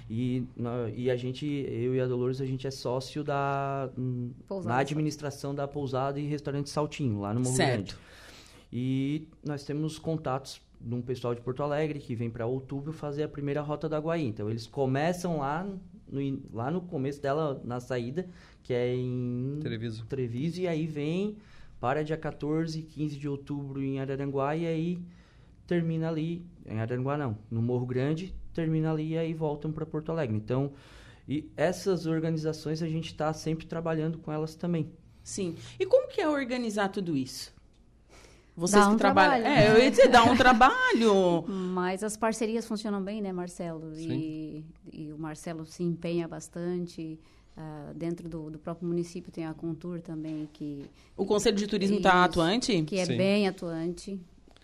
E, 0.09 0.43
nó- 0.55 0.87
e 0.95 1.11
a 1.11 1.15
gente, 1.17 1.45
eu 1.45 1.93
e 1.95 1.99
a 1.99 2.05
Dolores, 2.07 2.39
a 2.39 2.45
gente 2.45 2.65
é 2.65 2.71
sócio 2.71 3.23
da 3.23 3.89
Pousada 4.47 4.73
na 4.73 4.79
administração 4.79 5.53
da 5.53 5.67
pousada 5.67 6.19
e 6.19 6.25
restaurante 6.25 6.69
Saltinho, 6.69 7.19
lá 7.19 7.33
no 7.33 7.41
Morro 7.41 7.55
Certo. 7.55 7.75
Grande. 7.75 7.97
E 8.71 9.27
nós 9.45 9.63
temos 9.63 9.97
contatos 9.99 10.61
de 10.79 10.93
um 10.93 11.01
pessoal 11.01 11.33
de 11.33 11.41
Porto 11.41 11.63
Alegre 11.63 11.99
que 11.99 12.15
vem 12.15 12.29
para 12.29 12.45
outubro 12.45 12.93
fazer 12.93 13.23
a 13.23 13.27
primeira 13.27 13.61
rota 13.61 13.89
da 13.89 13.97
Guaí. 13.99 14.25
Então 14.25 14.49
eles 14.49 14.67
começam 14.67 15.39
lá 15.39 15.67
no, 16.09 16.41
lá 16.53 16.69
no 16.71 16.81
começo 16.81 17.21
dela, 17.21 17.61
na 17.65 17.79
saída, 17.79 18.27
que 18.63 18.73
é 18.73 18.93
em 18.95 19.59
Treviso. 19.61 20.05
Treviso, 20.05 20.61
e 20.61 20.67
aí 20.67 20.85
vem 20.85 21.37
para 21.79 22.03
dia 22.03 22.17
14, 22.17 22.81
15 22.81 23.17
de 23.17 23.27
outubro 23.27 23.81
em 23.81 23.99
Araranguá 23.99 24.55
e 24.55 24.65
aí 24.65 24.99
termina 25.67 26.07
ali, 26.09 26.45
em 26.65 26.79
Araranguá 26.79 27.17
não, 27.17 27.37
no 27.51 27.61
Morro 27.61 27.85
Grande, 27.85 28.33
termina 28.53 28.91
ali 28.91 29.09
e 29.09 29.17
aí 29.17 29.33
voltam 29.33 29.71
para 29.71 29.85
Porto 29.85 30.11
Alegre. 30.11 30.35
Então, 30.35 30.71
e 31.27 31.51
essas 31.57 32.05
organizações 32.05 32.81
a 32.81 32.87
gente 32.87 33.07
está 33.07 33.31
sempre 33.33 33.65
trabalhando 33.67 34.17
com 34.17 34.31
elas 34.31 34.55
também. 34.55 34.89
Sim. 35.23 35.55
E 35.79 35.85
como 35.85 36.07
que 36.07 36.21
é 36.21 36.27
organizar 36.29 36.87
tudo 36.89 37.15
isso? 37.17 37.53
Vocês 38.55 38.81
Dá 38.81 38.87
que 38.89 38.95
um 38.95 38.97
trabalham. 38.97 39.43
trabalho. 39.43 39.61
É, 39.61 39.77
eu 39.77 39.83
ia 39.83 39.91
dizer, 39.91 40.07
dá 40.07 40.23
um 40.23 40.35
trabalho. 40.35 41.43
Mas 41.75 42.03
as 42.03 42.17
parcerias 42.17 42.65
funcionam 42.65 43.03
bem, 43.03 43.21
né, 43.21 43.31
Marcelo? 43.31 43.93
E, 43.95 44.65
e 44.91 45.11
o 45.11 45.17
Marcelo 45.19 45.63
se 45.65 45.83
empenha 45.83 46.27
bastante. 46.27 47.19
ah, 47.55 47.91
dentro 47.93 48.27
do, 48.27 48.49
do 48.49 48.57
próprio 48.57 48.87
município 48.87 49.31
tem 49.31 49.45
a 49.45 49.53
Contur 49.53 50.01
também, 50.01 50.49
que, 50.53 50.85
O 51.15 51.25
Conselho 51.25 51.55
de 51.57 51.67
Turismo 51.67 51.97
está 51.97 52.23
atuante? 52.23 52.81
que 52.83 52.97
é 52.97 53.05
Sim. 53.05 53.17
bem 53.17 53.47
atuante. 53.47 54.19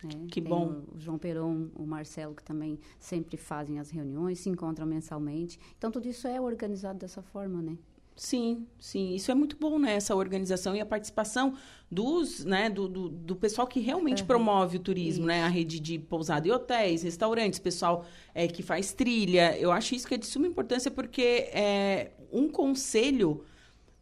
Né? 0.06 0.26
Que 0.30 0.40
Tem 0.40 0.50
bom. 0.50 0.82
O 0.94 0.98
João 0.98 1.18
Peron, 1.18 1.68
o 1.74 1.86
Marcelo, 1.86 2.34
que 2.34 2.44
também 2.44 2.78
sempre 2.98 3.36
fazem 3.36 3.78
as 3.78 3.90
reuniões, 3.90 4.40
se 4.40 4.48
encontram 4.48 4.86
mensalmente. 4.86 5.58
Então, 5.76 5.90
tudo 5.90 6.08
isso 6.08 6.26
é 6.26 6.40
organizado 6.40 6.98
dessa 6.98 7.22
forma, 7.22 7.62
né? 7.62 7.76
Sim, 8.16 8.66
sim. 8.78 9.14
Isso 9.14 9.30
é 9.32 9.34
muito 9.34 9.56
bom, 9.56 9.78
né? 9.78 9.94
Essa 9.94 10.14
organização 10.14 10.76
e 10.76 10.80
a 10.80 10.86
participação 10.86 11.54
dos, 11.90 12.44
né, 12.44 12.70
do, 12.70 12.88
do, 12.88 13.08
do 13.08 13.36
pessoal 13.36 13.66
que 13.66 13.80
realmente 13.80 14.22
promove 14.24 14.76
o 14.76 14.80
turismo, 14.80 15.26
né? 15.26 15.42
A 15.42 15.48
rede 15.48 15.80
de 15.80 15.98
pousada 15.98 16.46
e 16.46 16.52
hotéis, 16.52 17.02
restaurantes, 17.02 17.58
pessoal 17.58 18.04
é, 18.32 18.46
que 18.46 18.62
faz 18.62 18.92
trilha. 18.92 19.58
Eu 19.58 19.72
acho 19.72 19.94
isso 19.96 20.06
que 20.06 20.14
é 20.14 20.16
de 20.16 20.26
suma 20.26 20.46
importância 20.46 20.90
porque 20.90 21.48
é, 21.52 22.12
um 22.32 22.48
conselho 22.48 23.44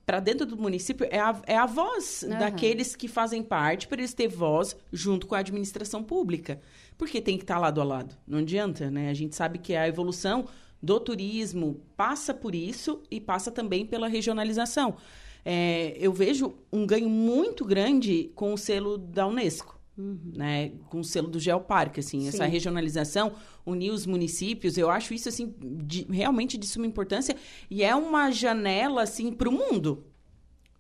para 0.05 0.21
dentro 0.21 0.45
do 0.45 0.57
município 0.57 1.07
é 1.11 1.19
a, 1.19 1.41
é 1.47 1.57
a 1.57 1.67
voz 1.67 2.25
Aham. 2.25 2.39
daqueles 2.39 2.97
que 2.97 3.09
fazem 3.09 3.43
parte 3.43 3.87
para 3.87 4.01
eles 4.01 4.15
ter 4.15 4.29
voz 4.29 4.77
junto 4.93 5.27
com 5.27 5.35
a 5.35 5.39
administração 5.39 6.03
pública. 6.03 6.61
Porque 6.99 7.21
tem 7.21 7.37
que 7.37 7.45
estar 7.45 7.59
lado 7.59 7.81
a 7.81 7.85
lado. 7.85 8.17
Não 8.27 8.39
adianta, 8.39 8.91
né? 8.91 9.11
A 9.11 9.15
gente 9.15 9.35
sabe 9.35 9.59
que 9.59 9.75
a 9.75 9.87
evolução 9.87 10.47
do 10.83 10.99
turismo 10.99 11.81
passa 11.97 12.35
por 12.35 12.55
isso 12.55 13.03
e 13.11 13.21
passa 13.21 13.51
também 13.51 13.87
pela 13.87 14.09
regionalização. 14.09 14.97
É, 15.45 15.97
eu 15.99 16.13
vejo 16.13 16.55
um 16.73 16.87
ganho 16.87 17.09
muito 17.09 17.65
grande 17.65 18.31
com 18.35 18.53
o 18.53 18.59
selo 18.59 18.99
da 18.99 19.27
Unesco. 19.27 19.72
Né, 19.97 20.71
com 20.89 21.01
o 21.01 21.05
selo 21.05 21.29
do 21.29 21.39
Geoparque, 21.39 22.01
assim, 22.01 22.27
essa 22.27 22.45
Sim. 22.47 22.51
regionalização, 22.51 23.35
unir 23.65 23.91
os 23.91 24.07
municípios, 24.07 24.79
eu 24.79 24.89
acho 24.89 25.13
isso 25.13 25.29
assim 25.29 25.55
de- 25.85 26.05
realmente 26.11 26.57
de 26.57 26.67
suma 26.67 26.87
importância 26.87 27.37
e 27.71 27.83
é 27.85 27.95
uma 27.95 28.31
janela 28.31 29.03
assim 29.03 29.31
para 29.31 29.51
o 29.51 29.53
mundo. 29.53 30.07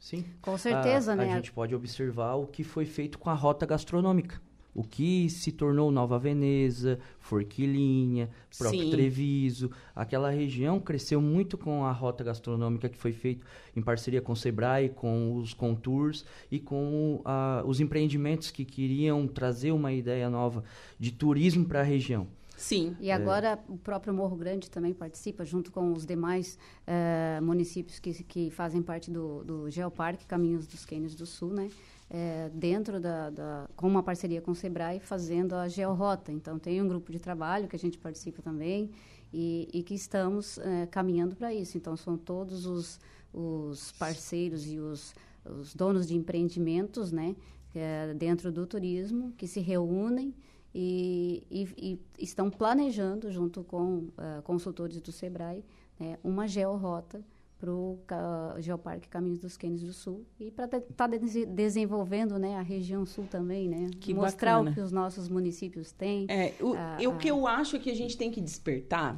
Sim. 0.01 0.25
Com 0.41 0.57
certeza, 0.57 1.13
a, 1.13 1.17
né? 1.17 1.31
A 1.31 1.37
gente 1.37 1.53
pode 1.53 1.75
observar 1.75 2.35
o 2.37 2.47
que 2.47 2.65
foi 2.65 2.87
feito 2.87 3.19
com 3.19 3.29
a 3.29 3.35
rota 3.35 3.67
gastronômica. 3.67 4.41
O 4.75 4.83
que 4.83 5.29
se 5.29 5.53
tornou 5.53 5.91
Nova 5.91 6.19
Veneza, 6.19 6.99
Forquilinha, 7.19 8.31
próprio 8.59 8.85
Sim. 8.85 8.91
Treviso. 8.91 9.71
Aquela 9.95 10.31
região 10.31 10.81
cresceu 10.81 11.21
muito 11.21 11.59
com 11.59 11.85
a 11.85 11.93
rota 11.93 12.25
gastronômica 12.25 12.89
que 12.89 12.97
foi 12.97 13.13
feita 13.13 13.45
em 13.77 13.83
parceria 13.83 14.23
com 14.23 14.33
o 14.33 14.37
Sebrae, 14.37 14.89
com 14.89 15.37
os 15.37 15.53
Contours 15.53 16.25
e 16.51 16.59
com 16.59 17.21
ah, 17.25 17.63
os 17.67 17.81
empreendimentos 17.81 18.51
que 18.51 18.65
queriam 18.65 19.27
trazer 19.27 19.73
uma 19.73 19.93
ideia 19.93 20.31
nova 20.31 20.65
de 20.99 21.13
turismo 21.13 21.67
para 21.67 21.81
a 21.81 21.85
região. 21.85 22.27
Sim. 22.63 22.97
E 23.01 23.11
agora 23.11 23.59
o 23.69 23.77
próprio 23.77 24.15
Morro 24.15 24.37
Grande 24.37 24.71
também 24.71 24.95
participa, 24.95 25.45
junto 25.45 25.73
com 25.73 25.93
os 25.93 26.07
demais 26.07 26.57
eh, 26.87 27.41
municípios 27.43 27.99
que, 27.99 28.13
que 28.23 28.51
fazem 28.51 28.81
parte 28.81 29.11
do, 29.11 29.43
do 29.43 29.69
Geoparque 29.69 30.25
Caminhos 30.27 30.67
dos 30.67 30.85
Cânions 30.85 31.17
do 31.17 31.27
Sul, 31.27 31.53
né? 31.53 31.69
Eh, 32.15 32.51
dentro 32.53 33.01
da, 33.01 33.31
da- 33.31 33.71
com 33.75 33.87
uma 33.89 34.03
parceria 34.03 34.43
com 34.43 34.51
o 34.51 34.55
Sebrae, 34.55 35.01
fazendo 35.01 35.55
a 35.55 35.67
Georrota. 35.67 36.31
Então, 36.31 36.59
tem 36.59 36.83
um 36.83 36.87
grupo 36.87 37.11
de 37.11 37.19
trabalho 37.19 37.67
que 37.69 37.75
a 37.75 37.79
gente 37.79 37.97
participa 37.97 38.43
também 38.43 38.91
e, 39.33 39.67
e 39.73 39.83
que 39.83 39.95
estamos 39.95 40.59
eh, 40.59 40.87
caminhando 40.91 41.35
para 41.35 41.55
isso. 41.55 41.79
Então, 41.79 41.97
são 41.97 42.19
todos 42.19 42.67
os, 42.67 43.01
os 43.33 43.93
parceiros 43.93 44.67
e 44.71 44.79
os, 44.79 45.15
os 45.47 45.75
donos 45.75 46.07
de 46.07 46.15
empreendimentos, 46.15 47.11
né? 47.13 47.35
eh, 47.75 48.13
dentro 48.15 48.53
do 48.53 48.67
turismo, 48.67 49.33
que 49.39 49.47
se 49.47 49.61
reúnem 49.61 50.35
e, 50.75 51.43
e- 51.51 51.69
e 51.79 52.25
estão 52.25 52.51
planejando, 52.51 53.31
junto 53.31 53.65
com 53.65 54.09
ah, 54.19 54.43
consultores 54.45 55.01
do 55.01 55.11
SEBRAE, 55.13 55.65
né, 55.99 56.19
uma 56.23 56.47
georrota 56.47 57.25
para 57.63 58.55
o 58.57 58.61
Geoparque 58.61 59.09
Caminhos 59.09 59.39
dos 59.39 59.57
Cânions 59.57 59.83
do 59.83 59.93
Sul 59.93 60.27
e 60.41 60.51
para 60.51 60.65
estar 60.65 61.09
desenvolvendo 61.49 62.37
né, 62.37 62.57
a 62.57 62.63
região 62.63 63.07
sul 63.07 63.25
também, 63.31 63.69
né? 63.69 63.89
Que 64.01 64.13
Mostrar 64.13 64.55
bacana. 64.55 64.71
o 64.71 64.75
que 64.75 64.81
os 64.81 64.91
nossos 64.91 65.29
municípios 65.29 65.93
têm. 65.93 66.27
É, 66.29 66.55
o, 66.61 66.75
Ah, 66.75 66.99
e 67.01 67.07
o 67.07 67.13
ah. 67.13 67.17
que 67.17 67.29
eu 67.29 67.47
acho 67.47 67.79
que 67.79 67.89
a 67.89 67.95
gente 67.95 68.17
tem 68.17 68.33
que 68.33 68.41
despertar 68.41 69.17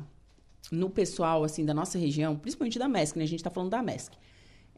no 0.71 0.91
pessoal, 0.91 1.43
assim, 1.43 1.65
da 1.65 1.73
nossa 1.73 1.99
região, 1.99 2.37
principalmente 2.37 2.79
da 2.79 2.89
MESC, 2.89 3.17
né? 3.19 3.25
A 3.25 3.29
gente 3.29 3.41
está 3.41 3.51
falando 3.51 3.71
da 3.71 3.83
MESC. 3.83 4.15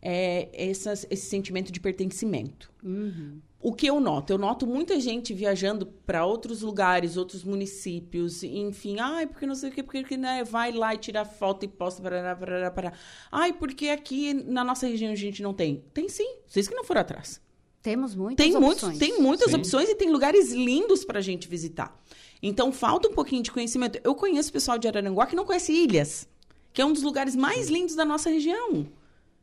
É 0.01 0.49
essas, 0.53 1.05
esse 1.11 1.27
sentimento 1.27 1.73
de 1.73 1.81
pertencimento. 1.81 2.71
Uhum. 2.85 3.41
O 3.69 3.73
que 3.73 3.85
eu 3.85 3.99
noto? 3.99 4.33
Eu 4.33 4.39
noto 4.39 4.65
muita 4.65 5.01
gente 5.01 5.35
viajando 5.35 5.87
para 5.87 6.25
outros 6.25 6.63
lugares, 6.63 7.17
outros 7.17 7.43
municípios, 7.43 8.45
enfim. 8.45 9.01
Ai, 9.01 9.27
porque 9.27 9.45
não 9.45 9.57
sei 9.57 9.71
o 9.71 9.73
quê, 9.73 9.83
porque 9.83 10.05
que, 10.05 10.17
né, 10.17 10.45
vai 10.45 10.71
lá 10.71 10.95
e 10.95 10.99
tira 10.99 11.25
foto 11.25 11.65
e 11.65 11.69
posta. 11.69 12.01
Parará, 12.01 12.37
parará, 12.37 12.71
parará. 12.71 12.97
Ai, 13.29 13.53
porque 13.53 13.89
aqui 13.89 14.33
na 14.33 14.63
nossa 14.63 14.87
região 14.87 15.11
a 15.11 15.17
gente 15.17 15.43
não 15.43 15.53
tem. 15.53 15.83
Tem 15.93 16.09
sim. 16.09 16.37
Vocês 16.47 16.69
que 16.69 16.77
não 16.77 16.85
foram 16.85 17.01
atrás. 17.01 17.41
Temos 17.83 18.15
muitas 18.15 18.47
Tem, 18.47 18.53
muitos, 18.55 18.85
opções. 18.85 18.99
tem 19.01 19.21
muitas 19.21 19.51
Sim. 19.51 19.57
opções 19.57 19.89
e 19.89 19.97
tem 19.97 20.13
lugares 20.13 20.53
lindos 20.53 21.05
pra 21.05 21.21
gente 21.21 21.49
visitar. 21.49 22.01
Então, 22.41 22.71
falta 22.71 23.09
um 23.09 23.15
pouquinho 23.15 23.43
de 23.43 23.51
conhecimento. 23.51 23.99
Eu 24.05 24.15
conheço 24.15 24.53
pessoal 24.53 24.79
de 24.79 24.87
Araranguá 24.87 25.27
que 25.27 25.35
não 25.35 25.45
conhece 25.45 25.73
Ilhas, 25.73 26.29
que 26.73 26.81
é 26.81 26.87
um 26.87 26.93
dos 26.93 27.03
lugares 27.03 27.35
mais 27.35 27.69
lindos 27.69 27.97
da 27.97 28.05
nossa 28.05 28.31
região, 28.31 28.87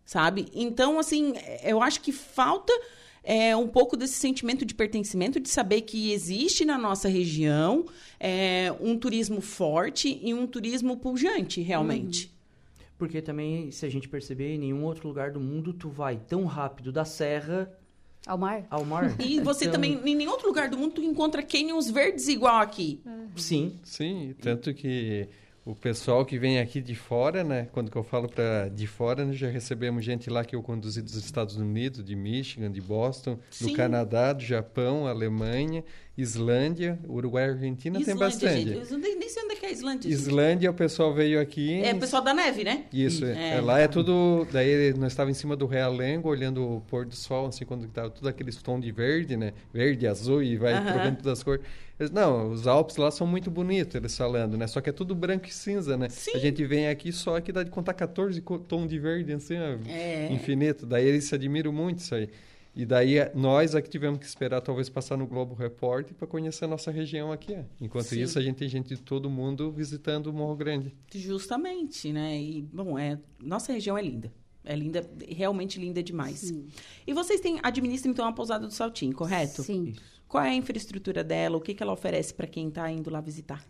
sabe? 0.05 0.47
Então, 0.53 0.97
assim, 0.97 1.33
eu 1.61 1.81
acho 1.83 1.99
que 1.99 2.13
falta 2.13 2.71
é, 3.23 3.55
um 3.55 3.67
pouco 3.67 3.95
desse 3.95 4.15
sentimento 4.15 4.65
de 4.65 4.73
pertencimento, 4.75 5.39
de 5.39 5.47
saber 5.49 5.81
que 5.81 6.11
existe 6.11 6.65
na 6.65 6.77
nossa 6.77 7.07
região 7.07 7.85
é, 8.19 8.73
um 8.81 8.97
turismo 8.97 9.39
forte 9.41 10.19
e 10.21 10.33
um 10.33 10.45
turismo 10.45 10.97
pujante, 10.97 11.61
realmente. 11.61 12.31
Porque 12.97 13.21
também, 13.21 13.71
se 13.71 13.85
a 13.85 13.89
gente 13.89 14.07
perceber, 14.07 14.53
em 14.55 14.59
nenhum 14.59 14.83
outro 14.83 15.07
lugar 15.07 15.31
do 15.31 15.39
mundo 15.39 15.73
tu 15.73 15.89
vai 15.89 16.17
tão 16.17 16.45
rápido 16.45 16.91
da 16.91 17.03
serra 17.05 17.71
Ao 18.25 18.37
mar? 18.37 18.65
ao 18.69 18.85
mar. 18.85 19.15
E 19.19 19.39
você 19.41 19.65
Então, 19.65 19.73
também, 19.73 19.99
em 20.05 20.15
nenhum 20.15 20.31
outro 20.31 20.47
lugar 20.47 20.69
do 20.69 20.77
mundo, 20.77 20.93
tu 20.95 21.03
encontra 21.03 21.41
canyons 21.43 21.89
verdes 21.89 22.27
igual 22.27 22.57
aqui. 22.61 23.01
Sim, 23.35 23.73
Sim, 23.83 24.35
tanto 24.39 24.73
que 24.73 25.27
o 25.65 25.73
pessoal 25.73 26.25
que 26.25 26.37
vem 26.37 26.59
aqui 26.59 26.81
de 26.81 26.93
fora, 26.93 27.43
né? 27.43 27.67
Quando 27.71 27.89
eu 27.95 28.03
falo 28.03 28.27
para 28.27 28.67
de 28.69 28.85
fora, 28.85 29.23
nós 29.23 29.37
já 29.37 29.47
recebemos 29.49 30.03
gente 30.03 30.29
lá 30.29 30.43
que 30.43 30.55
eu 30.55 30.61
conduzi 30.61 31.01
dos 31.01 31.15
Estados 31.15 31.55
Unidos, 31.55 32.03
de 32.03 32.15
Michigan, 32.15 32.69
de 32.69 32.81
Boston, 32.81 33.39
Sim. 33.49 33.67
do 33.67 33.73
Canadá, 33.73 34.33
do 34.33 34.43
Japão, 34.43 35.07
Alemanha, 35.07 35.83
Islândia, 36.17 36.99
Uruguai 37.07 37.45
e 37.47 37.49
Argentina 37.51 37.95
tem 37.95 38.01
Islândia, 38.01 38.25
bastante. 38.25 38.53
gente. 38.75 38.91
Eu 38.91 38.97
nem 38.97 39.29
sei 39.29 39.43
onde 39.43 39.53
é 39.53 39.55
que 39.55 39.65
é 39.65 39.69
a 39.69 39.71
Islândia. 39.71 40.09
gente. 40.11 40.19
Islândia, 40.21 40.69
o 40.69 40.73
pessoal 40.73 41.13
veio 41.13 41.39
aqui. 41.39 41.81
É 41.81 41.93
o 41.93 41.99
pessoal 41.99 42.21
da 42.21 42.33
neve, 42.33 42.63
né? 42.63 42.83
Isso, 42.91 43.25
É. 43.25 43.55
é. 43.57 43.61
lá 43.61 43.79
é 43.79 43.87
tudo. 43.87 44.45
Daí 44.51 44.93
nós 44.93 45.13
estávamos 45.13 45.37
em 45.37 45.39
cima 45.39 45.55
do 45.55 45.65
Realengo, 45.65 46.27
olhando 46.29 46.61
o 46.77 46.81
pôr 46.81 47.05
do 47.05 47.15
sol, 47.15 47.47
assim, 47.47 47.65
quando 47.65 47.85
estava 47.85 48.09
tudo 48.09 48.27
aqueles 48.27 48.61
tom 48.61 48.79
de 48.79 48.91
verde, 48.91 49.35
né? 49.37 49.53
Verde, 49.73 50.05
azul 50.07 50.43
e 50.43 50.57
vai 50.57 50.73
Aham. 50.73 50.91
trocando 50.91 51.15
todas 51.17 51.39
as 51.39 51.43
cores. 51.43 51.61
Eles, 51.99 52.11
não, 52.11 52.51
os 52.51 52.65
Alpes 52.67 52.97
lá 52.97 53.11
são 53.11 53.25
muito 53.27 53.51
bonitos, 53.51 53.95
eles 53.95 54.17
falando, 54.17 54.57
né? 54.57 54.65
Só 54.67 54.81
que 54.81 54.89
é 54.89 54.93
tudo 54.93 55.13
branco 55.13 55.47
e 55.47 55.51
cinza, 55.51 55.95
né? 55.95 56.09
Sim. 56.09 56.31
A 56.33 56.37
gente 56.39 56.65
vem 56.65 56.87
aqui 56.87 57.11
só 57.11 57.39
que 57.39 57.51
dá 57.51 57.61
de 57.63 57.69
contar 57.69 57.93
14 57.93 58.41
co- 58.41 58.57
tom 58.59 58.87
de 58.87 58.97
verde, 58.97 59.31
assim, 59.31 59.55
ó, 59.57 59.77
É. 59.89 60.31
infinito. 60.33 60.85
Daí 60.85 61.05
eles 61.05 61.25
se 61.25 61.35
admiram 61.35 61.71
muito 61.71 61.99
isso 61.99 62.15
aí. 62.15 62.29
E 62.75 62.83
daí 62.87 63.19
é- 63.19 63.31
nós 63.35 63.75
aqui 63.75 63.87
tivemos 63.87 64.17
que 64.19 64.25
esperar 64.25 64.59
talvez 64.59 64.89
passar 64.89 65.15
no 65.15 65.27
Globo 65.27 65.53
Repórter 65.53 66.15
para 66.15 66.27
conhecer 66.27 66.65
a 66.65 66.67
nossa 66.67 66.89
região 66.89 67.31
aqui. 67.31 67.53
é. 67.53 67.63
Enquanto 67.79 68.05
Sim. 68.07 68.21
isso, 68.23 68.39
a 68.39 68.41
gente 68.41 68.55
tem 68.55 68.67
gente 68.67 68.87
de 68.95 68.99
todo 68.99 69.29
mundo 69.29 69.71
visitando 69.71 70.27
o 70.27 70.33
Morro 70.33 70.55
Grande. 70.55 70.91
Justamente, 71.13 72.11
né? 72.11 72.39
E, 72.41 72.63
bom, 72.63 72.97
é, 72.97 73.19
nossa 73.39 73.71
região 73.71 73.95
é 73.97 74.01
linda. 74.01 74.33
É 74.65 74.75
linda, 74.75 75.07
realmente 75.27 75.79
linda 75.79 76.01
demais. 76.01 76.39
Sim. 76.39 76.65
E 77.05 77.13
vocês 77.13 77.39
têm, 77.41 77.59
administram, 77.61 78.11
então, 78.11 78.25
a 78.25 78.31
pousada 78.31 78.65
do 78.65 78.73
Saltinho, 78.73 79.13
correto? 79.13 79.61
Sim. 79.61 79.89
Isso. 79.89 80.22
Qual 80.33 80.43
é 80.43 80.49
a 80.49 80.55
infraestrutura 80.55 81.23
dela? 81.23 81.57
O 81.57 81.61
que, 81.61 81.75
que 81.75 81.83
ela 81.83 81.93
oferece 81.93 82.33
para 82.33 82.47
quem 82.47 82.67
está 82.67 82.89
indo 82.89 83.07
lá 83.11 83.21
visitar? 83.21 83.63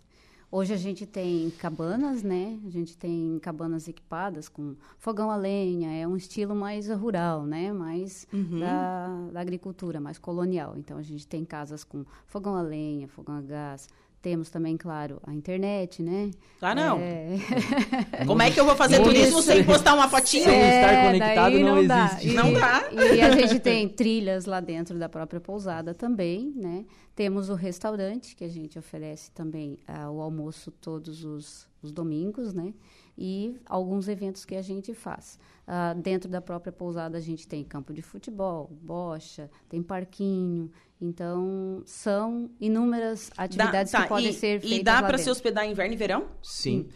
Hoje 0.50 0.74
a 0.74 0.77
gente 0.77 1.05
tem 1.05 1.50
cabanas, 1.60 2.24
né? 2.24 2.58
A 2.65 2.70
gente 2.70 2.98
tem 2.98 3.38
cabanas 3.41 3.89
equipadas 3.89 4.48
com 4.48 4.74
fogão 4.98 5.29
a 5.29 5.36
lenha, 5.36 5.91
é 5.91 6.08
um 6.08 6.15
estilo 6.15 6.55
mais 6.55 6.88
rural, 6.88 7.46
né? 7.46 7.74
Mais 7.74 8.25
Uhum. 8.32 8.62
da, 8.62 9.27
da 9.34 9.41
agricultura, 9.41 10.00
mais 10.00 10.17
colonial. 10.17 10.75
Então 10.77 10.98
a 10.98 11.01
gente 11.01 11.27
tem 11.27 11.43
casas 11.43 11.84
com 11.84 12.05
fogão 12.25 12.55
a 12.55 12.62
lenha, 12.62 13.10
fogão 13.10 13.36
a 13.36 13.41
gás. 13.41 13.89
Temos 14.24 14.50
também, 14.50 14.77
claro, 14.77 15.20
a 15.27 15.34
internet, 15.34 16.01
né? 16.01 16.32
Ah, 16.62 16.74
não. 16.74 16.98
É, 16.98 17.36
Como 18.25 18.42
é 18.42 18.50
que 18.50 18.58
eu 18.58 18.63
vou 18.63 18.74
fazer 18.74 18.96
Isso. 18.96 19.03
turismo 19.03 19.42
sem 19.42 19.65
postar 19.65 19.94
uma 19.96 20.08
fotinha? 20.08 20.46
Sem 20.46 20.60
estar 20.62 21.06
conectado 21.08 21.51
daí 21.51 21.62
não 21.62 21.86
dá. 21.86 22.06
existe. 22.06 22.30
E- 22.30 22.34
Não 22.34 22.53
dá. 22.53 22.89
E 22.94 23.20
a 23.20 23.32
gente 23.36 23.60
tem 23.60 23.89
trilhas 23.89 24.46
lá 24.46 24.62
dentro 24.62 24.98
da 24.98 25.10
própria 25.10 25.42
pousada 25.42 25.94
também, 25.94 26.53
né? 26.56 26.86
Temos 27.13 27.50
o 27.50 27.53
restaurante, 27.53 28.34
que 28.34 28.46
a 28.46 28.48
gente 28.50 28.80
oferece 28.80 29.30
também 29.32 29.77
ah, 29.86 30.10
o 30.10 30.22
almoço 30.22 30.72
todos 30.72 31.25
os, 31.25 31.68
os 31.82 31.92
domingos, 31.92 32.53
né? 32.53 32.74
E 33.17 33.60
alguns 33.65 34.08
eventos 34.08 34.43
que 34.43 34.55
a 34.55 34.62
gente 34.62 34.93
faz. 34.93 35.38
Ah, 35.67 35.93
dentro 35.93 36.29
da 36.29 36.41
própria 36.41 36.72
pousada 36.72 37.17
a 37.17 37.22
gente 37.22 37.48
tem 37.48 37.63
campo 37.63 37.93
de 37.93 38.01
futebol, 38.01 38.70
bocha, 38.82 39.50
tem 39.70 39.82
parquinho. 39.84 40.72
Então, 41.00 41.82
são 41.86 42.50
inúmeras 42.60 43.29
atividades 43.38 43.91
Dá- 43.91 44.00
tá, 44.00 44.03
que 44.03 44.10
podem 44.10 44.29
e, 44.29 44.34
ser 44.34 44.60
feitas 44.62 44.79
E 44.79 44.84
dá 44.84 45.03
para 45.03 45.17
se 45.17 45.29
hospedar 45.29 45.65
inverno 45.65 45.93
e 45.93 45.98
verão? 45.98 46.27
Sim. 46.41 46.89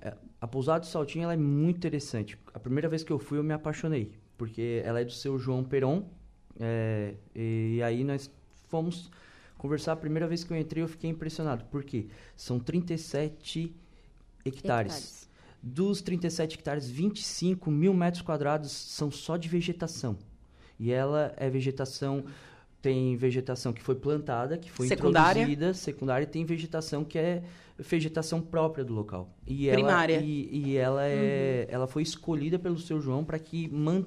É- 0.00 0.14
a 0.40 0.46
pousada 0.46 0.80
do 0.80 0.86
Saltinho 0.86 1.24
ela 1.24 1.34
é 1.34 1.36
muito 1.36 1.76
interessante. 1.76 2.38
A 2.54 2.58
primeira 2.58 2.88
vez 2.88 3.02
que 3.04 3.12
eu 3.12 3.18
fui, 3.18 3.38
eu 3.38 3.44
me 3.44 3.52
apaixonei. 3.52 4.12
Porque 4.38 4.80
ela 4.84 5.00
é 5.00 5.04
do 5.04 5.12
seu 5.12 5.38
João 5.38 5.62
Peron. 5.62 6.08
é, 6.58 7.14
e 7.34 7.80
aí 7.82 8.04
nós 8.04 8.30
fomos 8.68 9.10
conversar. 9.56 9.92
A 9.92 9.96
primeira 9.96 10.26
vez 10.26 10.42
que 10.44 10.52
eu 10.52 10.56
entrei, 10.56 10.82
eu 10.82 10.88
fiquei 10.88 11.08
impressionado. 11.10 11.64
Por 11.66 11.84
quê? 11.84 12.06
São 12.36 12.58
37 12.58 13.74
hectares. 14.44 14.92
Hectares. 14.94 15.29
Dos 15.62 16.00
37 16.00 16.54
hectares, 16.56 16.88
25 16.88 17.70
mil 17.70 17.92
metros 17.92 18.22
quadrados 18.22 18.70
são 18.72 19.10
só 19.10 19.36
de 19.36 19.48
vegetação. 19.48 20.16
E 20.78 20.90
ela 20.90 21.34
é 21.36 21.50
vegetação. 21.50 22.24
Tem 22.80 23.14
vegetação 23.14 23.74
que 23.74 23.82
foi 23.82 23.94
plantada, 23.94 24.56
que 24.56 24.70
foi 24.70 24.88
Secundária. 24.88 25.42
introduzida, 25.42 25.74
secundária, 25.74 26.24
e 26.24 26.26
tem 26.26 26.46
vegetação 26.46 27.04
que 27.04 27.18
é 27.18 27.42
vegetação 27.78 28.40
própria 28.40 28.82
do 28.82 28.94
local. 28.94 29.36
E 29.46 29.70
Primária. 29.70 30.14
Ela, 30.14 30.24
e, 30.24 30.48
e 30.50 30.76
ela, 30.78 31.06
é, 31.06 31.66
ela 31.68 31.86
foi 31.86 32.02
escolhida 32.02 32.58
pelo 32.58 32.78
seu 32.78 32.98
João 32.98 33.22
para 33.22 33.38
que 33.38 33.68
man, 33.68 34.06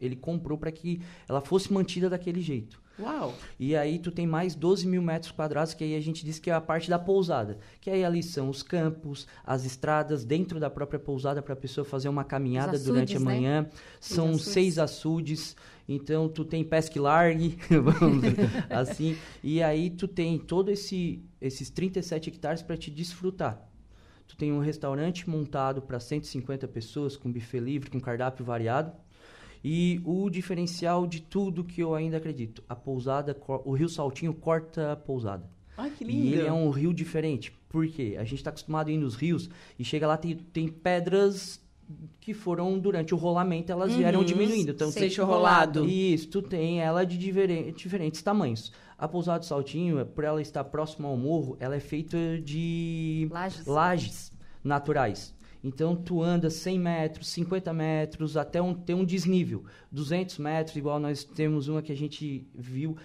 ele 0.00 0.16
comprou 0.16 0.56
para 0.56 0.72
que 0.72 1.02
ela 1.28 1.42
fosse 1.42 1.70
mantida 1.70 2.08
daquele 2.08 2.40
jeito. 2.40 2.80
Uau! 2.98 3.34
E 3.58 3.76
aí 3.76 3.98
tu 3.98 4.10
tem 4.10 4.26
mais 4.26 4.54
12 4.54 4.86
mil 4.86 5.02
metros 5.02 5.30
quadrados, 5.30 5.74
que 5.74 5.84
aí 5.84 5.94
a 5.94 6.00
gente 6.00 6.24
diz 6.24 6.38
que 6.38 6.50
é 6.50 6.54
a 6.54 6.60
parte 6.60 6.88
da 6.88 6.98
pousada. 6.98 7.58
Que 7.80 7.90
aí 7.90 8.04
ali 8.04 8.22
são 8.22 8.48
os 8.48 8.62
campos, 8.62 9.26
as 9.44 9.64
estradas 9.64 10.24
dentro 10.24 10.58
da 10.58 10.70
própria 10.70 10.98
pousada 10.98 11.42
para 11.42 11.52
a 11.52 11.56
pessoa 11.56 11.84
fazer 11.84 12.08
uma 12.08 12.24
caminhada 12.24 12.76
Os 12.76 12.84
durante 12.84 13.12
a 13.12 13.16
açudes, 13.16 13.24
né? 13.26 13.34
manhã. 13.34 13.68
São 14.00 14.30
açudes. 14.30 14.46
seis 14.46 14.78
açudes. 14.78 15.56
Então 15.88 16.28
tu 16.28 16.44
tem 16.44 16.64
pesca 16.64 16.98
e 16.98 17.00
largue, 17.00 17.58
vamos 17.70 18.22
dizer 18.22 18.50
assim. 18.70 19.16
E 19.42 19.62
aí 19.62 19.90
tu 19.90 20.08
tem 20.08 20.38
todo 20.38 20.70
esse 20.70 21.22
esses 21.40 21.70
37 21.70 22.30
hectares 22.30 22.62
para 22.62 22.76
te 22.76 22.90
desfrutar. 22.90 23.62
Tu 24.26 24.36
tem 24.36 24.52
um 24.52 24.58
restaurante 24.58 25.28
montado 25.30 25.80
para 25.80 26.00
150 26.00 26.66
pessoas, 26.66 27.16
com 27.16 27.30
buffet 27.30 27.60
livre, 27.60 27.90
com 27.90 28.00
cardápio 28.00 28.44
variado. 28.44 28.92
E 29.68 30.00
o 30.04 30.30
diferencial 30.30 31.08
de 31.08 31.20
tudo 31.20 31.64
que 31.64 31.80
eu 31.80 31.92
ainda 31.92 32.18
acredito, 32.18 32.62
a 32.68 32.76
pousada, 32.76 33.36
o 33.64 33.72
Rio 33.72 33.88
Saltinho 33.88 34.32
corta 34.32 34.92
a 34.92 34.96
pousada. 34.96 35.42
Ai, 35.76 35.90
que 35.90 36.04
E 36.04 36.06
lindo! 36.06 36.36
ele 36.36 36.46
é 36.46 36.52
um 36.52 36.70
rio 36.70 36.94
diferente. 36.94 37.50
Por 37.68 37.84
quê? 37.88 38.14
A 38.16 38.22
gente 38.22 38.36
está 38.36 38.50
acostumado 38.50 38.88
a 38.90 38.92
ir 38.92 38.96
nos 38.96 39.16
rios 39.16 39.50
e 39.76 39.84
chega 39.84 40.06
lá 40.06 40.16
tem, 40.16 40.36
tem 40.36 40.68
pedras 40.68 41.60
que 42.20 42.32
foram 42.32 42.78
durante 42.78 43.12
o 43.12 43.16
rolamento, 43.16 43.72
elas 43.72 43.92
vieram 43.92 44.20
Uhum. 44.20 44.24
diminuindo. 44.24 44.70
Então, 44.70 44.88
Seixo 44.92 45.24
rolado. 45.24 45.84
isso, 45.84 46.28
tu 46.28 46.42
tem 46.42 46.80
ela 46.80 47.04
de 47.04 47.18
diferen- 47.18 47.72
diferentes 47.72 48.22
tamanhos. 48.22 48.70
A 48.96 49.08
pousada 49.08 49.40
do 49.40 49.44
Saltinho, 49.46 50.06
por 50.06 50.22
ela 50.22 50.40
estar 50.40 50.62
próxima 50.64 51.08
ao 51.08 51.16
morro, 51.16 51.56
ela 51.58 51.74
é 51.74 51.80
feita 51.80 52.16
de 52.40 53.28
Lajes. 53.32 53.66
lajes 53.66 54.32
naturais. 54.64 55.34
Então, 55.62 55.96
tu 55.96 56.22
anda 56.22 56.50
100 56.50 56.78
metros, 56.78 57.28
50 57.28 57.72
metros, 57.72 58.36
até 58.36 58.60
um, 58.60 58.74
ter 58.74 58.94
um 58.94 59.04
desnível. 59.04 59.64
200 59.90 60.38
metros, 60.38 60.76
igual 60.76 61.00
nós 61.00 61.24
temos 61.24 61.68
uma 61.68 61.82
que 61.82 61.92
a 61.92 61.96
gente 61.96 62.46
viu, 62.54 62.96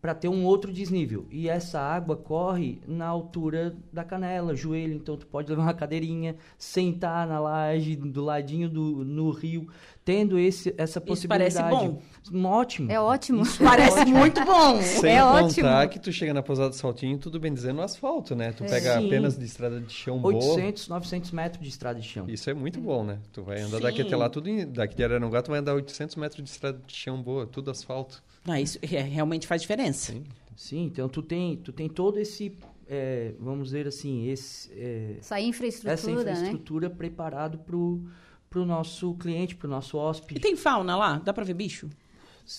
para 0.00 0.14
ter 0.14 0.28
um 0.28 0.44
outro 0.44 0.72
desnível. 0.72 1.26
E 1.32 1.48
essa 1.48 1.80
água 1.80 2.16
corre 2.16 2.80
na 2.86 3.06
altura 3.06 3.74
da 3.92 4.04
canela, 4.04 4.54
joelho. 4.54 4.94
Então, 4.94 5.16
tu 5.16 5.26
pode 5.26 5.48
levar 5.50 5.62
uma 5.64 5.74
cadeirinha, 5.74 6.36
sentar 6.56 7.26
na 7.26 7.40
laje, 7.40 7.96
do 7.96 8.22
ladinho 8.22 8.68
do, 8.68 9.04
no 9.04 9.30
rio, 9.30 9.66
tendo 10.04 10.38
esse, 10.38 10.72
essa 10.78 11.02
Isso 11.04 11.26
parece 11.26 11.58
possibilidade. 11.58 12.00
bom. 12.32 12.48
Ótimo. 12.48 12.92
É 12.92 13.00
ótimo. 13.00 13.42
Parece 13.58 14.04
muito 14.04 14.44
bom! 14.44 14.80
Sem 14.82 15.16
É 15.16 15.20
contar 15.20 15.44
ótimo. 15.44 15.88
que 15.90 15.98
tu 15.98 16.12
chega 16.12 16.32
na 16.32 16.42
pousada 16.42 16.68
do 16.70 16.76
Saltinho, 16.76 17.18
tudo 17.18 17.40
bem 17.40 17.52
dizendo, 17.52 17.76
no 17.76 17.82
asfalto, 17.82 18.36
né? 18.36 18.52
Tu 18.52 18.64
pega 18.64 19.00
Sim. 19.00 19.06
apenas 19.06 19.36
de 19.36 19.44
estrada 19.44 19.80
de 19.80 19.92
chão 19.92 20.20
boa. 20.20 20.34
800, 20.34 20.88
900 20.88 21.30
metros 21.32 21.62
de 21.62 21.68
estrada 21.68 21.98
de 21.98 22.06
chão. 22.06 22.26
Isso 22.28 22.48
é 22.48 22.54
muito 22.54 22.80
bom, 22.80 23.02
né? 23.02 23.18
Tu 23.32 23.42
vai 23.42 23.60
andar 23.60 23.78
Sim. 23.78 23.82
daqui 23.82 24.02
até 24.02 24.16
lá, 24.16 24.28
tudo 24.28 24.48
em- 24.48 24.66
daqui 24.70 24.94
de 24.94 25.02
Araranguá, 25.02 25.42
tu 25.42 25.50
vai 25.50 25.58
andar 25.58 25.74
800 25.74 26.14
metros 26.16 26.42
de 26.44 26.50
estrada 26.50 26.78
de 26.86 26.94
chão 26.94 27.20
boa, 27.20 27.44
tudo 27.46 27.70
asfalto. 27.72 28.22
Ah, 28.48 28.60
isso 28.60 28.78
é- 28.82 29.00
realmente 29.02 29.46
faz 29.46 29.62
diferença. 29.62 30.12
Sim. 30.12 30.24
Sim, 30.56 30.84
então 30.84 31.08
tu 31.08 31.20
tem, 31.22 31.56
tu 31.56 31.70
tem 31.72 31.86
todo 31.88 32.18
esse, 32.18 32.56
é, 32.88 33.34
vamos 33.38 33.66
dizer 33.68 33.86
assim, 33.86 34.26
esse, 34.28 34.72
é, 34.72 35.16
Essa 35.20 35.38
infraestrutura, 35.40 35.92
essa 35.92 36.10
né? 36.10 36.32
infraestrutura 36.32 36.88
preparado 36.88 37.58
pro, 37.58 38.02
pro 38.48 38.64
nosso 38.64 39.14
cliente, 39.16 39.54
pro 39.54 39.68
nosso 39.68 39.96
E 39.96 40.00
hóspede. 40.00 40.40
tem 40.40 40.56
fauna 40.56 40.96
lá? 40.96 41.18
Dá 41.18 41.32
pra 41.32 41.44
ver 41.44 41.52
bicho? 41.54 41.90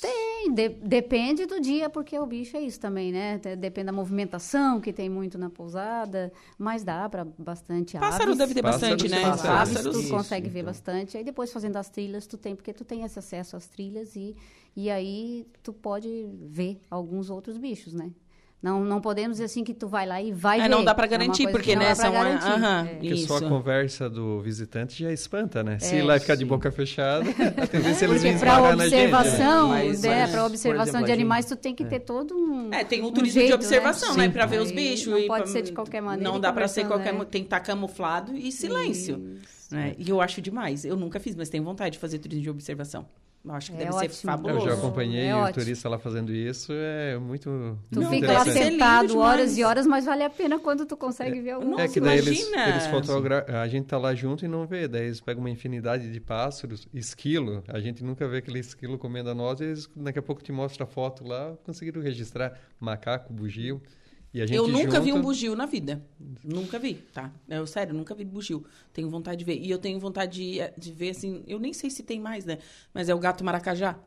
Tem, 0.01 0.11
de- 0.53 0.69
depende 0.69 1.45
do 1.45 1.59
dia, 1.59 1.89
porque 1.89 2.17
o 2.17 2.25
bicho 2.25 2.55
é 2.57 2.61
isso 2.61 2.79
também, 2.79 3.11
né? 3.11 3.39
Depende 3.57 3.85
da 3.87 3.91
movimentação 3.91 4.79
que 4.79 4.91
tem 4.93 5.09
muito 5.09 5.37
na 5.37 5.49
pousada, 5.49 6.31
mas 6.57 6.83
dá 6.83 7.07
para 7.09 7.25
bastante 7.25 7.97
Pássaro 7.97 8.23
aves. 8.31 8.37
deve 8.37 8.53
ter 8.53 8.61
bastante, 8.61 9.07
né? 9.09 9.23
Aves 9.23 9.41
Pássaros. 9.41 9.93
tu 9.95 9.99
Isso, 10.01 10.09
consegue 10.09 10.49
ver 10.49 10.59
então. 10.59 10.71
bastante. 10.71 11.17
Aí 11.17 11.23
depois 11.23 11.51
fazendo 11.51 11.77
as 11.77 11.89
trilhas, 11.89 12.25
tu 12.27 12.37
tem, 12.37 12.55
porque 12.55 12.73
tu 12.73 12.83
tem 12.85 13.03
esse 13.03 13.17
acesso 13.19 13.55
às 13.55 13.67
trilhas 13.67 14.15
e, 14.15 14.35
e 14.75 14.89
aí 14.89 15.45
tu 15.63 15.73
pode 15.73 16.27
ver 16.49 16.79
alguns 16.89 17.29
outros 17.29 17.57
bichos, 17.57 17.93
né? 17.93 18.11
Não, 18.59 18.83
não 18.83 18.99
podemos 18.99 19.33
dizer 19.37 19.43
assim 19.45 19.63
que 19.63 19.71
tu 19.71 19.87
vai 19.87 20.07
lá 20.07 20.19
e 20.19 20.31
vai 20.31 20.59
É, 20.59 20.63
ver. 20.63 20.69
não 20.69 20.83
dá 20.83 20.93
pra 20.95 21.05
É 21.05 21.09
uma 21.09 21.17
garantir, 21.17 21.45
que 21.45 21.51
porque, 21.51 21.75
não 21.75 21.83
né, 21.83 21.89
dá 21.89 21.95
são 21.95 22.07
a- 22.07 22.11
garantir. 22.11 22.47
aham. 22.47 22.85
É. 22.85 22.95
Porque 22.95 23.17
só 23.17 23.37
a 23.37 23.41
conversa 23.41 24.09
do 24.09 24.41
visitante 24.41 25.03
já 25.03 25.11
espanta, 25.13 25.63
né? 25.63 25.77
Se 25.77 25.93
É, 25.95 25.99
ir 25.99 26.01
lá 26.01 26.19
ficar 26.19 26.33
de 26.35 26.43
boca 26.43 26.71
fechada, 26.71 27.23
a 27.55 27.67
tendência 27.67 28.05
é 28.05 28.09
eles 28.09 28.23
vêm 28.23 28.37
para 28.39 28.59
né? 28.75 28.83
observação, 28.85 29.69
Mas- 29.69 30.01
né, 30.01 30.21
mas, 30.23 30.31
para 30.31 30.45
observação 30.45 30.89
exemplo, 30.89 31.05
de 31.05 31.11
animais, 31.11 31.45
gente- 31.45 31.55
tu 31.57 31.61
tem 31.61 31.75
que 31.75 31.85
ter 31.85 31.99
todo 31.99 32.35
um 32.35 32.73
É, 32.73 32.83
tem 32.83 33.03
um 33.03 33.07
um 33.07 33.11
turismo 33.11 33.33
jeito, 33.39 33.49
de 33.49 33.53
observação, 33.53 34.15
né? 34.15 34.25
Sim. 34.25 34.31
Pra 34.31 34.45
ver 34.47 34.59
os 34.59 34.71
bichos. 34.71 35.07
não 35.07 35.19
e 35.19 35.27
pode 35.27 35.43
pra- 35.43 35.51
ser 35.51 35.61
de 35.61 35.71
qualquer 35.71 36.01
maneira 36.01 36.29
Não 36.31 36.39
dá 36.39 36.51
pra 36.51 36.67
ser 36.67 36.87
qualquer... 36.87 37.13
né? 37.13 37.25
Tem 37.29 37.41
que 37.43 37.47
estar 37.47 37.59
camuflado 37.59 38.35
e 38.35 38.51
silêncio. 38.51 39.17
Isso. 39.43 39.75
né? 39.75 39.93
E 39.99 40.09
eu 40.09 40.19
acho 40.19 40.41
demais. 40.41 40.83
Eu 40.83 40.95
nunca 40.95 41.19
fiz, 41.19 41.35
mas 41.35 41.47
tenho 41.49 41.63
vontade 41.63 41.91
de 41.93 41.99
fazer 41.99 42.17
turismo 42.19 42.41
de 42.43 42.49
observação. 42.49 43.05
Eu 43.47 43.53
acho 43.53 43.71
que 43.71 43.77
É 43.77 43.79
deve 43.85 43.95
ótimo. 43.95 44.13
ser 44.13 44.27
fabuloso. 44.27 44.59
Eu 44.67 44.69
já 44.69 44.73
acompanhei 44.77 45.25
É 45.27 45.35
o 45.35 45.39
ótimo. 45.39 45.53
turista 45.53 45.87
lá 45.89 45.97
fazendo 45.97 46.33
isso, 46.33 46.71
é 46.73 47.17
muito, 47.17 47.77
Tu 47.91 47.99
muito 48.01 48.09
fica 48.09 48.33
lá 48.33 48.43
sentado 48.43 49.17
horas 49.19 49.57
e 49.57 49.63
horas, 49.63 49.87
mas 49.87 50.05
vale 50.05 50.23
a 50.23 50.29
pena 50.29 50.59
quando 50.59 50.85
tu 50.85 50.97
consegue 50.97 51.39
ver 51.39 51.51
algum. 51.51 51.69
Nossa, 51.71 51.83
É 51.83 51.87
que 51.87 51.99
daí 52.01 52.17
eles, 52.17 52.41
imagina! 52.47 52.69
eles 52.69 52.87
fotografam, 52.87 53.55
a 53.55 53.67
gente 53.67 53.85
tá 53.85 53.97
lá 53.97 54.13
junto 54.13 54.43
e 54.43 54.47
não 54.47 54.65
vê, 54.67 54.87
daí 54.87 55.05
eles 55.05 55.21
pegam 55.21 55.41
uma 55.41 55.49
infinidade 55.49 56.11
de 56.11 56.19
pássaros, 56.19 56.87
esquilo, 56.93 57.63
a 57.67 57.79
gente 57.79 58.03
nunca 58.03 58.27
vê 58.27 58.37
aquele 58.37 58.59
esquilo 58.59 58.97
comendo 58.97 59.29
a 59.29 59.35
nós, 59.35 59.59
e 59.59 59.63
eles 59.65 59.89
daqui 59.95 60.19
a 60.19 60.21
pouco 60.21 60.43
te 60.43 60.51
mostra 60.51 60.83
a 60.83 60.87
foto 60.87 61.25
lá, 61.25 61.53
conseguiram 61.63 62.01
registrar 62.01 62.59
macaco, 62.79 63.31
bugio, 63.31 63.81
Eu 64.49 64.67
nunca 64.67 64.99
vi 64.99 65.13
um 65.13 65.21
bugio 65.21 65.55
na 65.55 65.65
vida. 65.65 66.03
Nunca 66.43 66.77
vi, 66.79 66.95
tá? 66.95 67.31
Eu, 67.47 67.65
sério, 67.65 67.93
nunca 67.93 68.13
vi 68.13 68.23
bugio. 68.25 68.65
Tenho 68.93 69.09
vontade 69.09 69.39
de 69.39 69.45
ver. 69.45 69.59
E 69.59 69.69
eu 69.69 69.77
tenho 69.77 69.99
vontade 69.99 70.39
de, 70.39 70.59
de 70.77 70.91
ver, 70.91 71.09
assim... 71.09 71.43
Eu 71.47 71.59
nem 71.59 71.73
sei 71.73 71.89
se 71.89 72.03
tem 72.03 72.19
mais, 72.19 72.45
né? 72.45 72.57
Mas 72.93 73.09
é 73.09 73.15
o 73.15 73.19
gato 73.19 73.43
maracajá. 73.43 73.99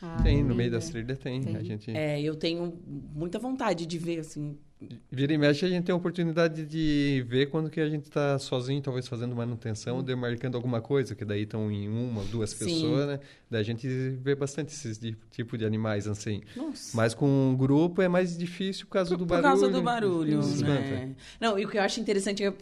Ah, 0.00 0.20
Tem, 0.22 0.44
no 0.44 0.54
meio 0.54 0.70
das 0.70 0.90
trilhas 0.90 1.18
tem, 1.18 1.40
Tem. 1.40 1.56
a 1.56 1.62
gente... 1.62 1.90
É, 1.90 2.20
eu 2.20 2.34
tenho 2.34 2.78
muita 3.14 3.38
vontade 3.38 3.86
de 3.86 3.98
ver, 3.98 4.20
assim... 4.20 4.58
Vira 5.10 5.32
e 5.32 5.38
mexe, 5.38 5.64
a 5.64 5.68
gente 5.70 5.84
tem 5.84 5.92
a 5.92 5.96
oportunidade 5.96 6.66
de 6.66 7.24
ver 7.26 7.46
quando 7.46 7.70
que 7.70 7.80
a 7.80 7.88
gente 7.88 8.04
está 8.04 8.38
sozinho, 8.38 8.82
talvez 8.82 9.08
fazendo 9.08 9.34
manutenção, 9.34 10.02
demarcando 10.02 10.54
alguma 10.54 10.82
coisa, 10.82 11.14
que 11.14 11.24
daí 11.24 11.42
estão 11.44 11.72
em 11.72 11.88
uma 11.88 12.20
ou 12.20 12.26
duas 12.26 12.50
Sim. 12.50 12.58
pessoas, 12.66 13.06
né? 13.06 13.20
Daí 13.50 13.62
a 13.62 13.64
gente 13.64 13.88
vê 13.88 14.34
bastante 14.34 14.68
esses 14.74 14.98
di- 14.98 15.16
tipo 15.30 15.56
de 15.56 15.64
animais, 15.64 16.06
assim. 16.06 16.42
Nossa. 16.54 16.94
Mas 16.94 17.14
com 17.14 17.26
um 17.26 17.56
grupo 17.56 18.02
é 18.02 18.08
mais 18.08 18.36
difícil 18.36 18.84
por 18.86 18.92
causa 18.92 19.10
Por, 19.12 19.16
do 19.18 19.26
por 19.26 19.40
barulho. 19.40 19.48
causa 19.48 19.68
do 19.70 19.82
barulho, 19.82 20.40
né? 20.58 21.14
Não, 21.40 21.58
e 21.58 21.64
o 21.64 21.68
que 21.70 21.78
eu 21.78 21.82
acho 21.82 21.98
interessante 21.98 22.44
é, 22.44 22.52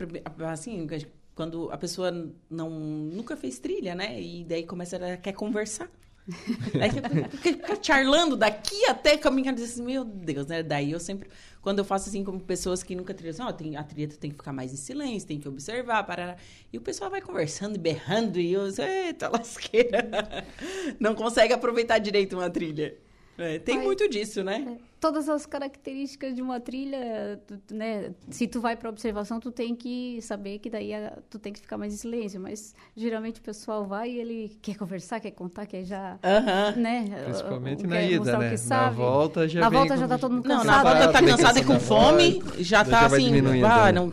assim, 0.48 0.86
quando 1.34 1.68
a 1.72 1.76
pessoa 1.76 2.12
não, 2.48 2.70
nunca 2.70 3.36
fez 3.36 3.58
trilha, 3.58 3.92
né? 3.96 4.22
E 4.22 4.44
daí 4.44 4.64
começa 4.64 4.96
a 4.96 5.16
quer 5.16 5.32
conversar. 5.32 5.90
Aí 6.80 6.90
fica, 6.90 7.28
fica 7.38 7.78
charlando 7.82 8.36
daqui 8.36 8.86
até 8.86 9.16
caminhar 9.16 9.54
assim, 9.54 9.82
meu 9.82 10.04
Deus, 10.04 10.46
né? 10.46 10.62
Daí 10.62 10.90
eu 10.90 10.98
sempre, 10.98 11.28
quando 11.60 11.80
eu 11.80 11.84
faço 11.84 12.08
assim 12.08 12.24
com 12.24 12.38
pessoas 12.38 12.82
que 12.82 12.94
nunca 12.94 13.12
trilham, 13.12 13.30
assim, 13.32 13.42
ó, 13.42 13.52
tem, 13.52 13.76
a 13.76 13.84
trilha 13.84 14.08
tem 14.08 14.30
que 14.30 14.36
ficar 14.36 14.52
mais 14.52 14.72
em 14.72 14.76
silêncio, 14.76 15.28
tem 15.28 15.38
que 15.38 15.48
observar, 15.48 16.02
parará. 16.04 16.36
E 16.72 16.78
o 16.78 16.80
pessoal 16.80 17.10
vai 17.10 17.20
conversando 17.20 17.76
e 17.76 17.78
berrando 17.78 18.40
e 18.40 18.52
eu, 18.52 18.62
eita 18.66 19.28
lasqueira. 19.28 20.08
Não 20.98 21.14
consegue 21.14 21.52
aproveitar 21.52 21.98
direito 21.98 22.36
uma 22.36 22.48
trilha. 22.48 22.96
É, 23.36 23.58
tem 23.58 23.78
muito 23.78 24.08
disso, 24.08 24.42
né? 24.42 24.78
Todas 25.04 25.28
as 25.28 25.44
características 25.44 26.34
de 26.34 26.40
uma 26.40 26.58
trilha, 26.58 27.38
tu- 27.46 27.60
né? 27.74 28.14
Se 28.30 28.46
tu 28.48 28.58
vai 28.58 28.74
para 28.74 28.88
observação, 28.88 29.38
tu 29.38 29.52
tem 29.52 29.76
que 29.76 30.18
saber 30.22 30.58
que 30.60 30.70
daí 30.70 30.94
a- 30.94 31.18
tu 31.28 31.38
tem 31.38 31.52
que 31.52 31.60
ficar 31.60 31.76
mais 31.76 31.92
em 31.92 31.96
silêncio. 31.98 32.40
Mas 32.40 32.74
geralmente 32.96 33.38
o 33.38 33.42
pessoal 33.42 33.84
vai 33.84 34.12
e 34.12 34.18
ele 34.18 34.58
quer 34.62 34.78
conversar, 34.78 35.20
quer 35.20 35.32
contar, 35.32 35.66
quer 35.66 35.84
já, 35.84 36.18
Aham. 36.24 36.72
né? 36.76 37.04
Principalmente 37.26 37.86
na 37.86 38.00
ida, 38.00 38.38
né? 38.38 38.56
Na 38.66 38.88
volta 38.88 39.46
já 39.46 39.60
Na 39.60 39.68
vem 39.68 39.78
volta 39.80 39.98
já 39.98 40.08
tá 40.08 40.16
todo 40.16 40.32
mundo 40.32 40.48
Não, 40.48 40.56
cansado. 40.62 40.84
na 40.84 40.90
volta 40.94 41.12
tá 41.12 41.20
Cansado, 41.20 41.36
cansada 41.36 41.60
e 41.60 41.64
com 41.66 41.78
fome, 41.78 42.42
já 42.60 42.78
Já 42.78 42.84
tá 42.86 43.08
vai 43.08 43.20
assim, 43.20 43.38
ah, 43.62 43.84
né? 43.86 43.92
não, 43.92 44.10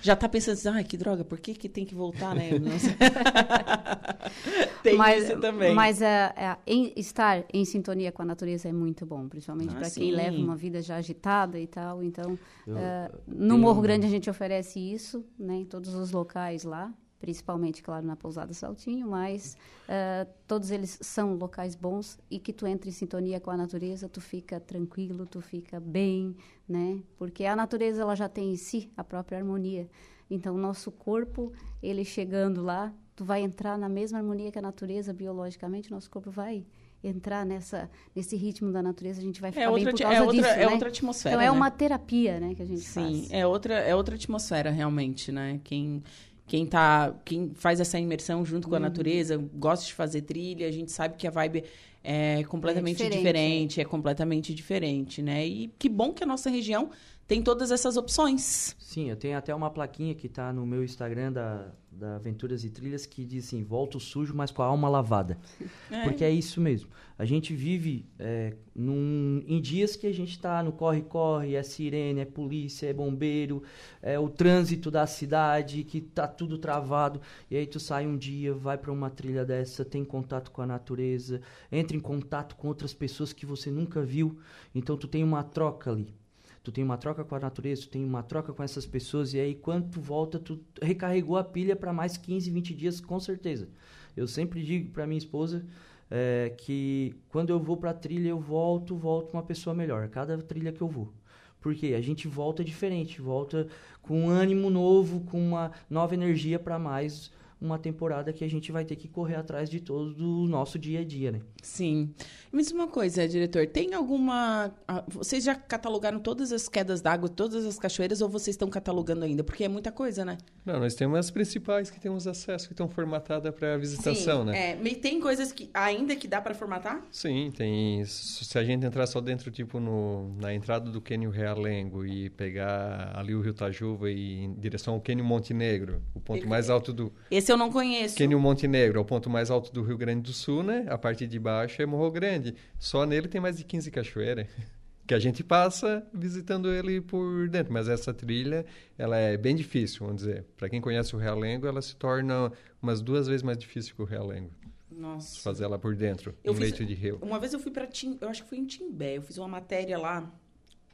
já 0.00 0.16
tá 0.16 0.28
pensando 0.28 0.54
assim, 0.54 0.68
ai, 0.70 0.82
que 0.82 0.96
droga, 0.96 1.22
por 1.24 1.38
que 1.38 1.54
que 1.54 1.68
tem 1.68 1.84
que 1.86 1.94
voltar, 1.94 2.34
né? 2.34 2.50
Não 2.58 2.72
tem 4.82 4.96
mas, 4.96 5.24
isso 5.24 5.38
também. 5.40 5.74
Mas 5.74 6.02
é, 6.02 6.32
é, 6.36 6.56
em- 6.66 6.92
estar 6.96 7.44
em 7.52 7.64
sintonia 7.64 8.10
com 8.10 8.22
a 8.22 8.24
natureza 8.24 8.68
é 8.68 8.72
muito 8.72 9.06
bom, 9.06 9.28
principalmente 9.28 9.70
Ah, 9.74 9.78
para 9.78 9.90
quem 9.90 10.10
leva 10.10 10.31
uma 10.36 10.56
vida 10.56 10.80
já 10.82 10.96
agitada 10.96 11.58
e 11.58 11.66
tal. 11.66 12.02
Então, 12.02 12.38
Eu- 12.66 12.76
eu 12.78 13.20
no 13.26 13.48
tenho- 13.48 13.58
Morro 13.58 13.80
Grande 13.82 14.06
a 14.06 14.10
gente 14.10 14.28
oferece 14.30 14.78
isso, 14.78 15.24
né, 15.38 15.56
em 15.56 15.64
todos 15.64 15.94
os 15.94 16.12
locais 16.12 16.64
lá, 16.64 16.92
principalmente, 17.20 17.82
claro, 17.82 18.04
na 18.04 18.16
Pousada 18.16 18.52
Saltinho, 18.52 19.08
mas 19.08 19.56
é, 19.88 20.26
todos 20.46 20.70
eles 20.70 20.98
são 21.02 21.34
locais 21.34 21.74
bons 21.74 22.18
e 22.30 22.38
que 22.38 22.52
tu 22.52 22.66
entra 22.66 22.88
em 22.88 22.92
sintonia 22.92 23.38
com 23.40 23.50
a 23.50 23.56
natureza, 23.56 24.08
tu 24.08 24.20
fica 24.20 24.58
tranquilo, 24.58 25.26
tu 25.26 25.40
fica 25.40 25.78
bem, 25.78 26.34
né? 26.68 27.00
Porque 27.16 27.44
a 27.44 27.54
natureza 27.54 28.02
ela 28.02 28.14
já 28.16 28.28
tem 28.28 28.52
em 28.52 28.56
si 28.56 28.90
a 28.96 29.04
própria 29.04 29.38
harmonia. 29.38 29.88
Então, 30.30 30.54
o 30.54 30.58
nosso 30.58 30.90
corpo, 30.90 31.52
ele 31.82 32.04
chegando 32.04 32.62
lá, 32.62 32.92
tu 33.14 33.24
vai 33.24 33.42
entrar 33.42 33.76
na 33.76 33.88
mesma 33.88 34.18
harmonia 34.18 34.50
que 34.50 34.58
a 34.58 34.62
natureza, 34.62 35.12
biologicamente, 35.12 35.90
nosso 35.90 36.10
corpo 36.10 36.30
vai 36.30 36.64
entrar 37.02 37.44
nessa 37.44 37.90
nesse 38.14 38.36
ritmo 38.36 38.70
da 38.72 38.82
natureza, 38.82 39.20
a 39.20 39.24
gente 39.24 39.40
vai 39.40 39.50
ficar 39.50 39.62
é 39.62 39.66
bem 39.66 39.74
outra, 39.74 39.90
por 39.90 39.96
ti- 39.96 40.02
causa 40.04 40.16
é 40.18 40.22
outra, 40.22 40.36
disso, 40.36 40.48
é 40.54 40.66
né? 40.66 40.72
outra 40.72 40.88
atmosfera, 40.88 41.34
Então, 41.34 41.42
é 41.42 41.50
né? 41.50 41.50
uma 41.50 41.70
terapia, 41.70 42.38
né, 42.40 42.54
que 42.54 42.62
a 42.62 42.66
gente 42.66 42.80
Sim, 42.80 43.22
faz. 43.22 43.32
é 43.32 43.46
outra, 43.46 43.74
é 43.74 43.94
outra 43.94 44.14
atmosfera 44.14 44.70
realmente, 44.70 45.30
né? 45.32 45.60
Quem 45.64 46.02
quem 46.44 46.66
tá, 46.66 47.14
quem 47.24 47.52
faz 47.54 47.80
essa 47.80 47.98
imersão 47.98 48.44
junto 48.44 48.64
Uhum. 48.64 48.70
com 48.70 48.76
a 48.76 48.80
natureza, 48.80 49.36
gosta 49.54 49.86
de 49.86 49.94
fazer 49.94 50.22
trilha, 50.22 50.66
a 50.66 50.70
gente 50.72 50.90
sabe 50.92 51.16
que 51.16 51.26
a 51.26 51.30
vibe 51.30 51.64
é 52.04 52.42
completamente 52.44 52.96
diferente, 52.96 53.16
diferente, 53.18 53.80
é 53.80 53.84
completamente 53.84 54.52
diferente, 54.54 55.22
né? 55.22 55.46
E 55.46 55.72
que 55.78 55.88
bom 55.88 56.12
que 56.12 56.22
a 56.24 56.26
nossa 56.26 56.50
região 56.50 56.90
tem 57.32 57.42
todas 57.42 57.70
essas 57.70 57.96
opções. 57.96 58.76
Sim, 58.78 59.08
eu 59.08 59.16
tenho 59.16 59.38
até 59.38 59.54
uma 59.54 59.70
plaquinha 59.70 60.14
que 60.14 60.28
tá 60.28 60.52
no 60.52 60.66
meu 60.66 60.84
Instagram 60.84 61.32
da, 61.32 61.72
da 61.90 62.16
Aventuras 62.16 62.62
e 62.62 62.68
Trilhas 62.68 63.06
que 63.06 63.24
diz 63.24 63.46
assim, 63.46 63.64
volto 63.64 63.98
sujo, 63.98 64.34
mas 64.34 64.50
com 64.50 64.60
a 64.60 64.66
alma 64.66 64.86
lavada. 64.88 65.38
É. 65.90 66.04
Porque 66.04 66.24
é 66.24 66.30
isso 66.30 66.58
mesmo. 66.60 66.88
A 67.18 67.24
gente 67.26 67.54
vive 67.54 68.06
é, 68.18 68.54
num- 68.74 69.42
em 69.46 69.60
dias 69.60 69.94
que 69.94 70.06
a 70.06 70.12
gente 70.12 70.38
tá 70.38 70.62
no 70.62 70.72
corre-corre, 70.72 71.54
é 71.54 71.62
sirene, 71.62 72.20
é 72.20 72.24
polícia, 72.24 72.86
é 72.86 72.92
bombeiro, 72.94 73.62
é 74.00 74.18
o 74.18 74.28
trânsito 74.28 74.90
da 74.90 75.06
cidade, 75.06 75.84
que 75.84 76.00
tá 76.00 76.26
tudo 76.26 76.56
travado. 76.58 77.20
E 77.50 77.56
aí 77.56 77.66
tu 77.66 77.78
sai 77.78 78.06
um 78.06 78.16
dia, 78.16 78.54
vai 78.54 78.76
para 78.78 78.90
uma 78.90 79.10
trilha 79.10 79.44
dessa, 79.44 79.84
tem 79.84 80.02
contato 80.04 80.50
com 80.50 80.62
a 80.62 80.66
natureza, 80.66 81.40
entra 81.70 81.94
em 81.96 82.00
contato 82.00 82.56
com 82.56 82.68
outras 82.68 82.92
pessoas 82.94 83.32
que 83.34 83.44
você 83.44 83.70
nunca 83.70 84.02
viu. 84.02 84.38
Então 84.74 84.96
tu 84.96 85.06
tem 85.06 85.22
uma 85.22 85.42
troca 85.42 85.90
ali. 85.90 86.14
Tu 86.62 86.70
tem 86.70 86.84
uma 86.84 86.96
troca 86.96 87.24
com 87.24 87.34
a 87.34 87.40
natureza, 87.40 87.82
tu 87.82 87.88
tem 87.88 88.04
uma 88.04 88.22
troca 88.22 88.52
com 88.52 88.62
essas 88.62 88.86
pessoas, 88.86 89.34
e 89.34 89.40
aí 89.40 89.54
quando 89.54 89.90
tu 89.90 90.00
volta, 90.00 90.38
tu 90.38 90.60
recarregou 90.80 91.36
a 91.36 91.42
pilha 91.42 91.74
para 91.74 91.92
mais 91.92 92.16
15, 92.16 92.50
20 92.50 92.74
dias, 92.74 93.00
com 93.00 93.18
certeza. 93.18 93.68
Eu 94.16 94.28
sempre 94.28 94.62
digo 94.62 94.90
para 94.90 95.06
minha 95.06 95.18
esposa 95.18 95.64
é, 96.10 96.54
que 96.56 97.14
quando 97.28 97.50
eu 97.50 97.58
vou 97.58 97.76
pra 97.76 97.92
trilha, 97.92 98.28
eu 98.28 98.38
volto, 98.38 98.94
volto 98.94 99.32
uma 99.32 99.42
pessoa 99.42 99.74
melhor, 99.74 100.08
cada 100.08 100.38
trilha 100.38 100.72
que 100.72 100.82
eu 100.82 100.88
vou. 100.88 101.12
Porque 101.60 101.94
a 101.94 102.00
gente 102.00 102.28
volta 102.28 102.62
diferente, 102.62 103.20
volta 103.20 103.66
com 104.02 104.26
um 104.26 104.28
ânimo 104.28 104.68
novo, 104.68 105.20
com 105.20 105.40
uma 105.40 105.72
nova 105.88 106.14
energia 106.14 106.58
para 106.58 106.78
mais 106.78 107.30
uma 107.62 107.78
temporada 107.78 108.32
que 108.32 108.44
a 108.44 108.50
gente 108.50 108.72
vai 108.72 108.84
ter 108.84 108.96
que 108.96 109.08
correr 109.08 109.36
atrás 109.36 109.70
de 109.70 109.80
todo 109.80 110.16
o 110.18 110.48
nosso 110.48 110.78
dia 110.78 111.00
a 111.00 111.04
dia, 111.04 111.30
né? 111.30 111.40
Sim. 111.62 112.12
Me 112.52 112.60
diz 112.62 112.72
uma 112.72 112.88
coisa, 112.88 113.26
diretor, 113.26 113.66
tem 113.66 113.94
alguma. 113.94 114.72
ah, 114.88 115.04
Vocês 115.08 115.44
já 115.44 115.54
catalogaram 115.54 116.18
todas 116.18 116.52
as 116.52 116.68
quedas 116.68 117.00
d'água, 117.00 117.28
todas 117.28 117.64
as 117.64 117.78
cachoeiras, 117.78 118.20
ou 118.20 118.28
vocês 118.28 118.54
estão 118.54 118.68
catalogando 118.68 119.24
ainda? 119.24 119.44
Porque 119.44 119.64
é 119.64 119.68
muita 119.68 119.92
coisa, 119.92 120.24
né? 120.24 120.38
Não, 120.64 120.80
nós 120.80 120.94
temos 120.94 121.18
as 121.18 121.30
principais 121.30 121.90
que 121.90 122.00
temos 122.00 122.26
acesso, 122.26 122.66
que 122.66 122.72
estão 122.72 122.88
formatadas 122.88 123.54
para 123.54 123.76
visitação, 123.78 124.40
Sim, 124.40 124.46
né? 124.50 124.72
É, 124.72 124.94
tem 124.94 125.20
coisas 125.20 125.52
que 125.52 125.70
ainda 125.72 126.16
que 126.16 126.26
dá 126.26 126.40
para 126.40 126.54
formatar? 126.54 127.02
Sim, 127.10 127.52
tem. 127.56 128.04
Se 128.04 128.58
a 128.58 128.64
gente 128.64 128.84
entrar 128.84 129.06
só 129.06 129.20
dentro, 129.20 129.50
tipo, 129.50 129.78
no, 129.78 130.34
na 130.40 130.52
entrada 130.52 130.90
do 130.90 131.00
Cânion 131.00 131.30
Realengo 131.30 132.04
e 132.04 132.28
pegar 132.30 133.12
ali 133.14 133.34
o 133.34 133.40
Rio 133.40 133.54
Tajuva 133.54 134.10
e 134.10 134.44
em 134.44 134.54
direção 134.54 134.94
ao 134.94 135.00
Cânion 135.00 135.24
Montenegro, 135.24 136.02
o 136.14 136.20
ponto 136.20 136.46
mais 136.48 136.68
alto 136.68 136.92
do. 136.92 137.12
Esse 137.30 137.51
eu 137.52 137.56
não 137.56 137.70
conheço. 137.70 138.16
Cânion 138.16 138.38
Montenegro 138.40 138.98
é 138.98 139.02
o 139.02 139.04
ponto 139.04 139.30
mais 139.30 139.50
alto 139.50 139.72
do 139.72 139.82
Rio 139.82 139.96
Grande 139.96 140.22
do 140.22 140.32
Sul, 140.32 140.62
né? 140.62 140.86
A 140.88 140.98
parte 140.98 141.26
de 141.26 141.38
baixo 141.38 141.80
é 141.80 141.86
Morro 141.86 142.10
Grande. 142.10 142.54
Só 142.78 143.04
nele 143.06 143.28
tem 143.28 143.40
mais 143.40 143.56
de 143.58 143.64
15 143.64 143.90
cachoeiras. 143.90 144.46
Que 145.04 145.14
a 145.14 145.18
gente 145.18 145.42
passa 145.42 146.06
visitando 146.14 146.72
ele 146.72 147.00
por 147.00 147.48
dentro. 147.48 147.72
Mas 147.72 147.88
essa 147.88 148.14
trilha, 148.14 148.64
ela 148.96 149.16
é 149.16 149.36
bem 149.36 149.54
difícil, 149.54 150.06
vamos 150.06 150.22
dizer. 150.22 150.44
Para 150.56 150.68
quem 150.68 150.80
conhece 150.80 151.14
o 151.16 151.18
Realengo, 151.18 151.66
ela 151.66 151.82
se 151.82 151.96
torna 151.96 152.52
umas 152.80 153.02
duas 153.02 153.26
vezes 153.26 153.42
mais 153.42 153.58
difícil 153.58 153.96
que 153.96 154.00
o 154.00 154.04
Realengo. 154.04 154.50
Nossa. 154.88 155.40
Fazer 155.42 155.64
ela 155.64 155.76
por 155.76 155.96
dentro, 155.96 156.32
Eu 156.44 156.52
em 156.52 156.56
fiz- 156.56 156.62
leito 156.70 156.84
de 156.86 156.94
rio. 156.94 157.18
Uma 157.20 157.40
vez 157.40 157.52
eu 157.52 157.58
fui 157.58 157.72
para 157.72 157.84
Tim, 157.88 158.16
eu 158.20 158.28
acho 158.28 158.44
que 158.44 158.48
foi 158.48 158.58
em 158.58 158.64
Timbé, 158.64 159.16
eu 159.16 159.22
fiz 159.22 159.36
uma 159.38 159.48
matéria 159.48 159.98
lá 159.98 160.30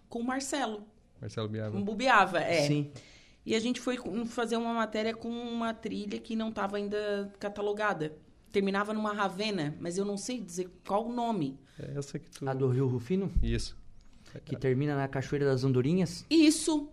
com 0.09 0.21
o 0.21 0.25
Marcelo, 0.25 0.83
Marcelo 1.21 1.47
Biava. 1.47 1.73
com 1.73 1.79
o 1.79 1.85
Bubiava, 1.85 2.41
é. 2.41 2.63
Sim. 2.63 2.91
E 3.49 3.55
a 3.55 3.61
gente 3.61 3.81
foi 3.81 3.99
fazer 4.27 4.59
uma 4.59 4.75
matéria 4.75 5.15
com 5.15 5.31
uma 5.31 5.73
trilha 5.73 6.19
que 6.19 6.37
não 6.37 6.51
estava 6.51 6.77
ainda 6.77 7.33
catalogada. 7.41 8.13
Terminava 8.53 8.93
numa 8.93 9.15
ravena, 9.15 9.75
mas 9.81 9.97
eu 9.97 10.05
não 10.05 10.19
sei 10.19 10.39
dizer 10.39 10.69
qual 10.87 11.07
o 11.07 11.13
nome. 11.15 11.59
É 11.79 11.97
essa 11.97 12.19
que 12.19 12.29
tu... 12.29 12.47
A 12.47 12.53
do 12.53 12.69
Rio 12.69 12.87
Rufino, 12.87 13.33
Isso. 13.43 13.75
que 14.45 14.55
termina 14.55 14.95
na 14.95 15.09
Cachoeira 15.09 15.47
das 15.47 15.65
Andorinhas. 15.65 16.27
Isso. 16.29 16.91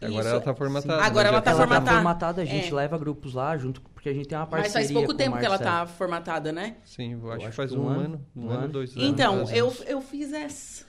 Agora 0.00 0.20
isso. 0.22 0.28
ela 0.30 0.40
tá 0.40 0.52
formatada. 0.52 1.00
Sim. 1.00 1.06
Agora 1.06 1.22
né? 1.22 1.28
ela 1.28 1.36
Já 1.38 1.42
tá 1.42 1.50
ela 1.52 1.60
formatada. 1.60 1.86
tá 1.86 1.92
formatada, 1.94 2.42
a 2.42 2.44
gente 2.44 2.68
É. 2.68 2.74
leva 2.74 2.98
grupos 2.98 3.34
lá 3.34 3.56
junto, 3.56 3.80
porque 3.80 4.08
a 4.08 4.12
gente 4.12 4.26
tem 4.26 4.36
uma 4.36 4.42
Mas 4.50 4.50
parceria 4.50 4.72
faz 4.72 4.90
pouco 4.90 5.14
tempo 5.14 5.38
que 5.38 5.44
ela 5.46 5.56
Marcelo. 5.56 5.76
tá 5.78 5.86
formatada, 5.86 6.50
né? 6.50 6.78
Sim, 6.84 7.12
eu 7.12 7.30
acho, 7.30 7.42
acho 7.42 7.50
que 7.50 7.54
faz 7.54 7.72
um, 7.72 7.82
um 7.82 7.88
ano, 7.88 8.00
ano, 8.00 8.26
um 8.34 8.50
ano, 8.50 8.58
ano. 8.64 8.68
dois 8.72 8.96
anos. 8.96 9.08
Então, 9.08 9.48
eu, 9.52 9.72
eu 9.86 10.00
fiz 10.00 10.32
essa. 10.32 10.84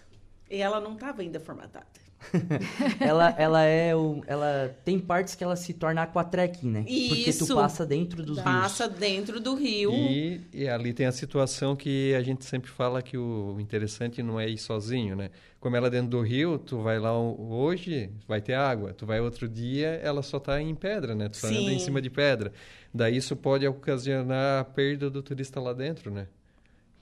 E 0.49 0.57
ela 0.57 0.79
não 0.81 0.93
estava 0.93 1.21
ainda 1.21 1.39
formatada. 1.39 1.85
ela, 2.99 3.35
ela 3.37 3.63
é 3.63 3.95
o, 3.95 4.23
ela 4.27 4.75
tem 4.83 4.99
partes 4.99 5.35
que 5.35 5.43
ela 5.43 5.55
se 5.55 5.73
torna 5.73 6.03
aquatrekking, 6.03 6.69
né? 6.69 6.79
Porque 6.81 7.29
Isso. 7.29 7.47
tu 7.47 7.55
passa 7.55 7.85
dentro 7.85 8.23
dos 8.23 8.39
Passa 8.39 8.85
rios. 8.85 8.99
dentro 8.99 9.39
do 9.39 9.55
rio. 9.55 9.91
E, 9.93 10.41
e 10.53 10.67
ali 10.67 10.93
tem 10.93 11.05
a 11.05 11.11
situação 11.11 11.75
que 11.75 12.13
a 12.15 12.21
gente 12.21 12.45
sempre 12.45 12.69
fala 12.69 13.01
que 13.01 13.17
o 13.17 13.57
interessante 13.59 14.21
não 14.23 14.39
é 14.39 14.49
ir 14.49 14.57
sozinho, 14.57 15.15
né? 15.15 15.29
Como 15.59 15.75
ela 15.75 15.87
é 15.87 15.89
dentro 15.89 16.09
do 16.09 16.21
rio, 16.21 16.57
tu 16.57 16.81
vai 16.81 16.99
lá 16.99 17.17
hoje, 17.17 18.09
vai 18.27 18.41
ter 18.41 18.53
água. 18.53 18.93
Tu 18.93 19.05
vai 19.05 19.21
outro 19.21 19.47
dia, 19.47 19.99
ela 20.03 20.21
só 20.21 20.37
tá 20.39 20.61
em 20.61 20.75
pedra, 20.75 21.15
né? 21.15 21.29
Tu 21.29 21.37
só 21.37 21.47
anda 21.47 21.57
Sim. 21.57 21.75
em 21.75 21.79
cima 21.79 22.01
de 22.01 22.09
pedra. 22.09 22.51
Daí 22.93 23.15
isso 23.15 23.35
pode 23.35 23.65
ocasionar 23.65 24.59
a 24.61 24.63
perda 24.65 25.09
do 25.09 25.23
turista 25.23 25.59
lá 25.59 25.71
dentro, 25.73 26.11
né? 26.11 26.27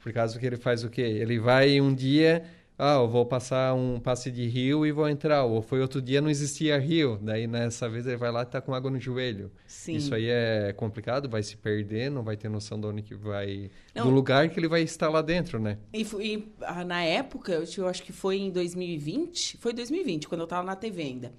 Por 0.04 0.12
causa 0.14 0.40
que 0.40 0.46
ele 0.46 0.58
faz 0.58 0.84
o 0.84 0.90
quê? 0.90 1.02
Ele 1.02 1.40
vai 1.40 1.80
um 1.80 1.94
dia, 1.94 2.44
ah, 2.84 2.96
eu 2.96 3.08
vou 3.08 3.24
passar 3.28 3.76
um 3.76 4.00
passe 4.00 4.32
de 4.32 4.48
rio 4.48 4.88
e 4.88 4.92
vou 4.92 5.08
entrar. 5.08 5.44
Ou 5.44 5.62
foi 5.62 5.80
outro 5.82 6.02
dia, 6.02 6.20
não 6.20 6.32
existia 6.32 6.80
rio. 6.80 7.20
Daí, 7.22 7.46
nessa 7.46 7.88
vez, 7.88 8.08
ele 8.08 8.18
vai 8.18 8.32
lá 8.32 8.42
e 8.42 8.46
tá 8.48 8.60
com 8.60 8.74
água 8.74 8.90
no 8.90 9.00
joelho. 9.00 9.52
Sim. 9.68 9.98
Isso 9.98 10.16
aí 10.16 10.26
é 10.28 10.74
complicado, 10.76 11.30
vai 11.30 11.44
se 11.44 11.56
perder, 11.56 12.10
não 12.10 12.24
vai 12.24 12.36
ter 12.36 12.50
noção 12.50 12.82
de 12.82 12.88
onde 12.88 13.04
que 13.04 13.14
vai... 13.14 13.70
Não. 13.94 14.06
Do 14.06 14.10
lugar 14.10 14.50
que 14.50 14.60
ele 14.60 14.68
vai 14.68 14.82
estar 14.82 15.10
lá 15.10 15.22
dentro, 15.22 15.60
né? 15.60 15.78
E, 15.94 16.02
e, 16.02 16.52
ah, 16.62 16.84
na 16.84 17.04
época, 17.04 17.52
eu, 17.52 17.62
acho- 17.62 17.82
eu 17.82 17.88
acho 17.88 18.02
que 18.02 18.12
foi 18.12 18.38
em 18.40 18.50
2020, 18.50 19.58
foi 19.60 19.74
2020, 19.74 20.28
quando 20.28 20.42
eu 20.42 20.48
tava 20.48 20.66
na 20.66 20.76
TV 20.76 21.04
ainda. 21.04 21.34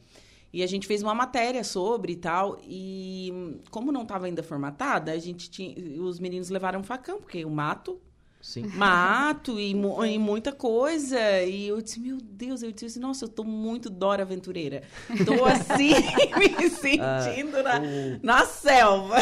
E 0.53 0.63
a 0.63 0.67
gente 0.67 0.87
fez 0.87 1.03
uma 1.03 1.15
matéria 1.15 1.65
sobre 1.65 2.13
e 2.13 2.17
tal, 2.17 2.61
e 2.63 3.31
hum, 3.33 3.59
como 3.71 3.91
não 3.91 4.05
tava 4.05 4.27
ainda 4.27 4.43
formatada, 4.43 5.11
a 5.11 5.19
gente 5.19 5.51
tinha, 5.51 5.75
os 6.03 6.21
meninos 6.21 6.51
levaram 6.51 6.83
facão, 6.85 7.19
porque 7.19 7.45
o 7.45 7.51
mato, 7.51 7.99
Sim. 8.43 8.67
mato 8.75 9.59
e, 9.61 9.73
mu- 9.75 10.05
e 10.05 10.19
muita 10.19 10.51
coisa. 10.53 11.17
E 11.43 11.69
eu 11.69 11.81
disse, 11.81 12.01
meu 12.01 12.19
Deus, 12.21 12.63
eu 12.63 12.73
disse, 12.73 12.99
nossa, 12.99 13.25
eu 13.25 13.29
tô 13.29 13.45
muito 13.45 13.89
Dora 13.89 14.23
Aventureira. 14.25 14.83
Tô 15.25 15.45
assim, 15.45 15.93
me 16.59 16.69
sentindo 16.69 17.63
na, 17.63 17.81
O- 17.81 18.19
na 18.21 18.45
selva. 18.45 19.17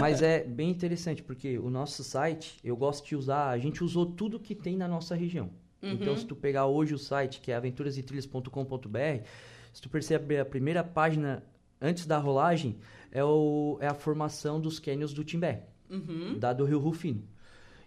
Mas 0.00 0.22
é 0.22 0.42
bem 0.42 0.70
interessante, 0.70 1.22
porque 1.22 1.58
o 1.58 1.68
nosso 1.68 2.02
site, 2.02 2.58
eu 2.64 2.74
gosto 2.76 3.06
de 3.06 3.14
usar, 3.14 3.50
a 3.50 3.58
gente 3.58 3.84
usou 3.84 4.06
tudo 4.06 4.40
que 4.40 4.54
tem 4.54 4.76
na 4.76 4.88
nossa 4.88 5.14
região. 5.14 5.50
Então, 5.82 6.16
se 6.16 6.24
tu 6.24 6.34
pegar 6.34 6.66
hoje 6.66 6.94
o 6.94 6.98
site, 6.98 7.40
que 7.40 7.52
é 7.52 7.56
aventurasetrilhas.com.br, 7.56 9.24
se 9.72 9.82
tu 9.82 9.88
perceber 9.88 10.38
a 10.40 10.44
primeira 10.44 10.82
página 10.82 11.42
antes 11.80 12.06
da 12.06 12.18
rolagem, 12.18 12.76
é, 13.12 13.22
o, 13.22 13.76
é 13.80 13.86
a 13.86 13.94
formação 13.94 14.60
dos 14.60 14.78
cânions 14.78 15.12
do 15.12 15.22
Timbé, 15.22 15.64
da 16.38 16.52
do 16.52 16.64
Rio 16.64 16.78
Rufino. 16.78 17.22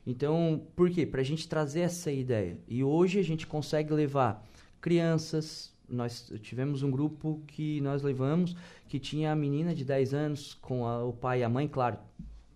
Então, 0.09 0.63
por 0.75 0.89
quê? 0.89 1.05
Pra 1.05 1.21
gente 1.21 1.47
trazer 1.47 1.81
essa 1.81 2.11
ideia. 2.11 2.57
E 2.67 2.83
hoje 2.83 3.19
a 3.19 3.23
gente 3.23 3.45
consegue 3.45 3.93
levar 3.93 4.43
crianças. 4.81 5.71
Nós 5.87 6.31
tivemos 6.41 6.81
um 6.81 6.89
grupo 6.89 7.41
que 7.45 7.79
nós 7.81 8.01
levamos 8.01 8.55
que 8.87 8.97
tinha 8.99 9.31
a 9.31 9.35
menina 9.35 9.73
de 9.75 9.85
10 9.85 10.11
anos 10.13 10.55
com 10.55 10.83
a- 10.87 11.03
o 11.05 11.13
pai 11.13 11.41
e 11.41 11.43
a 11.43 11.49
mãe, 11.49 11.67
claro. 11.67 11.97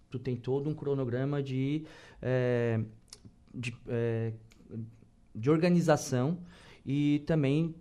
Tu 0.10 0.18
tem 0.18 0.36
todo 0.36 0.68
um 0.68 0.74
cronograma 0.74 1.44
de, 1.44 1.84
eh, 2.24 2.80
de, 3.54 3.76
eh, 3.88 4.34
de 5.36 5.50
organização 5.52 6.40
e 6.84 7.22
também 7.28 7.76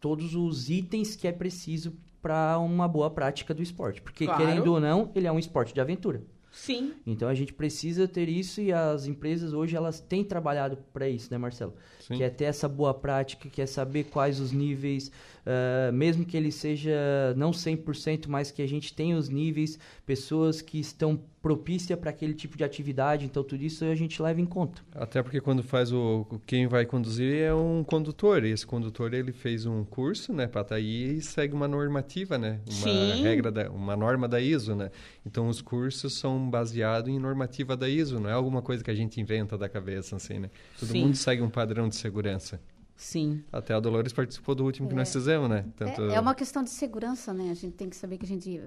todos 0.00 0.34
os 0.34 0.68
itens 0.70 1.14
que 1.14 1.28
é 1.28 1.32
preciso 1.32 1.92
para 2.20 2.58
uma 2.58 2.88
boa 2.88 3.10
prática 3.10 3.54
do 3.54 3.62
esporte. 3.62 4.02
Porque, 4.02 4.24
Claro. 4.24 4.44
querendo 4.44 4.72
ou 4.72 4.80
não, 4.80 5.12
ele 5.14 5.26
é 5.28 5.30
um 5.32 5.38
esporte 5.38 5.72
de 5.72 5.80
aventura. 5.80 6.20
Sim. 6.54 6.92
Então 7.04 7.28
a 7.28 7.34
gente 7.34 7.52
precisa 7.52 8.06
ter 8.06 8.28
isso 8.28 8.60
e 8.60 8.72
as 8.72 9.06
empresas 9.06 9.52
hoje 9.52 9.74
elas 9.74 10.00
têm 10.00 10.22
trabalhado 10.22 10.78
para 10.92 11.08
isso, 11.08 11.28
né, 11.30 11.36
Marcelo? 11.36 11.74
Sim. 12.00 12.14
Que 12.14 12.22
é 12.22 12.30
ter 12.30 12.44
essa 12.44 12.68
boa 12.68 12.94
prática, 12.94 13.48
que 13.48 13.60
é 13.60 13.66
saber 13.66 14.04
quais 14.04 14.38
os 14.38 14.52
níveis, 14.52 15.10
ah, 15.46 15.90
mesmo 15.92 16.24
que 16.24 16.36
ele 16.36 16.50
seja 16.50 17.34
não 17.36 17.50
100%, 17.50 18.26
mas 18.28 18.50
que 18.50 18.62
a 18.62 18.68
gente 18.68 18.94
tenha 18.94 19.16
os 19.16 19.28
níveis, 19.28 19.78
pessoas 20.06 20.62
que 20.62 20.78
estão 20.78 21.20
propícias 21.42 21.98
para 21.98 22.08
aquele 22.08 22.32
tipo 22.32 22.56
de 22.56 22.64
atividade, 22.64 23.26
então 23.26 23.44
tudo 23.44 23.62
isso 23.62 23.84
a 23.84 23.94
gente 23.94 24.22
leva 24.22 24.40
em 24.40 24.46
conta. 24.46 24.80
Até 24.94 25.22
porque 25.22 25.42
quando 25.42 25.62
faz 25.62 25.92
o 25.92 26.26
quem 26.46 26.66
vai 26.66 26.86
conduzir 26.86 27.36
é 27.36 27.52
um 27.54 27.84
condutor. 27.84 28.44
E 28.46 28.50
esse 28.50 28.66
condutor 28.66 29.12
ele 29.12 29.30
fez 29.30 29.66
um 29.66 29.84
curso, 29.84 30.32
né, 30.32 30.46
para 30.46 30.62
estar 30.62 30.76
aí 30.76 31.18
e 31.18 31.20
segue 31.20 31.52
uma 31.52 31.68
normativa, 31.68 32.38
né, 32.38 32.60
uma 32.66 32.88
Sim. 32.88 33.22
regra 33.22 33.52
da, 33.52 33.70
uma 33.70 33.94
norma 33.94 34.26
da 34.26 34.40
ISO, 34.40 34.74
né. 34.74 34.90
Então 35.26 35.48
os 35.48 35.60
cursos 35.60 36.14
são 36.14 36.43
baseados 36.48 37.08
em 37.10 37.18
normativa 37.18 37.76
da 37.76 37.88
ISO, 37.88 38.20
não 38.20 38.28
é 38.30 38.32
alguma 38.32 38.62
coisa 38.62 38.82
que 38.84 38.90
a 38.90 38.94
gente 38.94 39.20
inventa 39.20 39.56
da 39.58 39.68
cabeça 39.68 40.16
assim, 40.16 40.38
né. 40.38 40.50
Todo 40.78 40.90
Sim. 40.90 41.02
mundo 41.04 41.16
segue 41.16 41.42
um 41.42 41.50
padrão 41.50 41.88
de 41.88 41.96
segurança. 41.96 42.60
Sim. 42.96 43.42
Até 43.52 43.74
a 43.74 43.80
Dolores 43.80 44.12
participou 44.12 44.54
do 44.54 44.64
último 44.64 44.88
que 44.88 44.94
nós 44.94 45.12
fizemos, 45.12 45.48
né? 45.50 45.64
Tanto... 45.76 46.02
É, 46.10 46.14
é 46.14 46.20
uma 46.20 46.34
questão 46.34 46.62
de 46.62 46.70
segurança, 46.70 47.34
né? 47.34 47.50
A 47.50 47.54
gente 47.54 47.74
tem 47.74 47.90
que 47.90 47.96
saber 47.96 48.18
que 48.18 48.24
a 48.24 48.28
gente, 48.28 48.60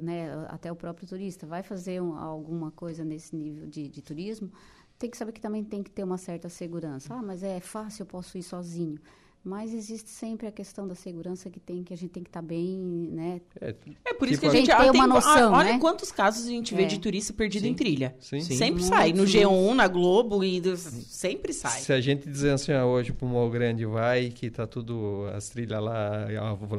né, 0.00 0.46
até 0.48 0.70
o 0.70 0.76
próprio 0.76 1.06
turista, 1.08 1.46
vai 1.46 1.64
fazer 1.64 2.00
um- 2.00 2.16
alguma 2.16 2.70
coisa 2.70 3.04
nesse 3.04 3.34
nível 3.34 3.66
de, 3.66 3.88
de 3.88 4.00
turismo, 4.00 4.50
tem 4.98 5.10
que 5.10 5.16
saber 5.16 5.32
que 5.32 5.40
também 5.40 5.64
tem 5.64 5.82
que 5.82 5.90
ter 5.90 6.04
uma 6.04 6.16
certa 6.16 6.48
segurança. 6.48 7.12
Ah, 7.12 7.20
mas 7.22 7.42
é 7.42 7.58
fácil, 7.58 8.02
eu 8.02 8.06
posso 8.06 8.38
ir 8.38 8.44
sozinho. 8.44 9.00
Mas 9.44 9.74
existe 9.74 10.08
sempre 10.08 10.46
a 10.46 10.52
questão 10.52 10.86
da 10.86 10.94
segurança 10.94 11.50
que 11.50 11.58
tem 11.58 11.82
que 11.82 11.92
a 11.92 11.96
gente 11.96 12.10
tem 12.10 12.22
que 12.22 12.28
estar 12.28 12.40
bem, 12.42 12.78
né? 12.78 13.40
É, 13.60 13.74
É 14.04 14.14
por 14.14 14.28
isso 14.28 14.40
Tipo, 14.40 14.52
que 14.52 14.56
a 14.56 14.60
gente, 14.60 14.70
a 14.70 14.82
gente 14.84 14.92
tem 14.92 15.00
uma 15.00 15.06
noção, 15.08 15.52
ah, 15.52 15.58
Olha 15.58 15.72
né? 15.72 15.78
quantos 15.80 16.12
casos 16.12 16.46
a 16.46 16.48
gente 16.48 16.72
vê 16.76 16.82
É. 16.84 16.86
de 16.86 17.00
turista 17.00 17.32
perdido 17.32 17.64
Sim. 17.64 17.70
em 17.70 17.74
trilha. 17.74 18.14
sim. 18.20 18.40
Sim. 18.40 18.54
Sempre 18.56 18.82
Muitos, 18.82 18.88
sai. 18.88 19.10
No 19.10 19.16
muitos. 19.16 19.34
G1, 19.34 19.74
na 19.74 19.88
Globo, 19.88 20.44
e 20.44 20.60
do- 20.60 20.76
sempre 20.76 21.52
sai. 21.52 21.80
Se 21.80 21.92
a 21.92 22.00
gente 22.00 22.28
dizer 22.30 22.50
assim, 22.52 22.70
ah, 22.72 22.86
hoje 22.86 23.12
pro 23.12 23.26
Morro 23.26 23.50
Grande 23.50 23.84
vai, 23.84 24.28
que 24.30 24.48
tá 24.48 24.64
tudo, 24.64 25.26
as 25.34 25.48
trilhas 25.48 25.82
lá, 25.82 26.26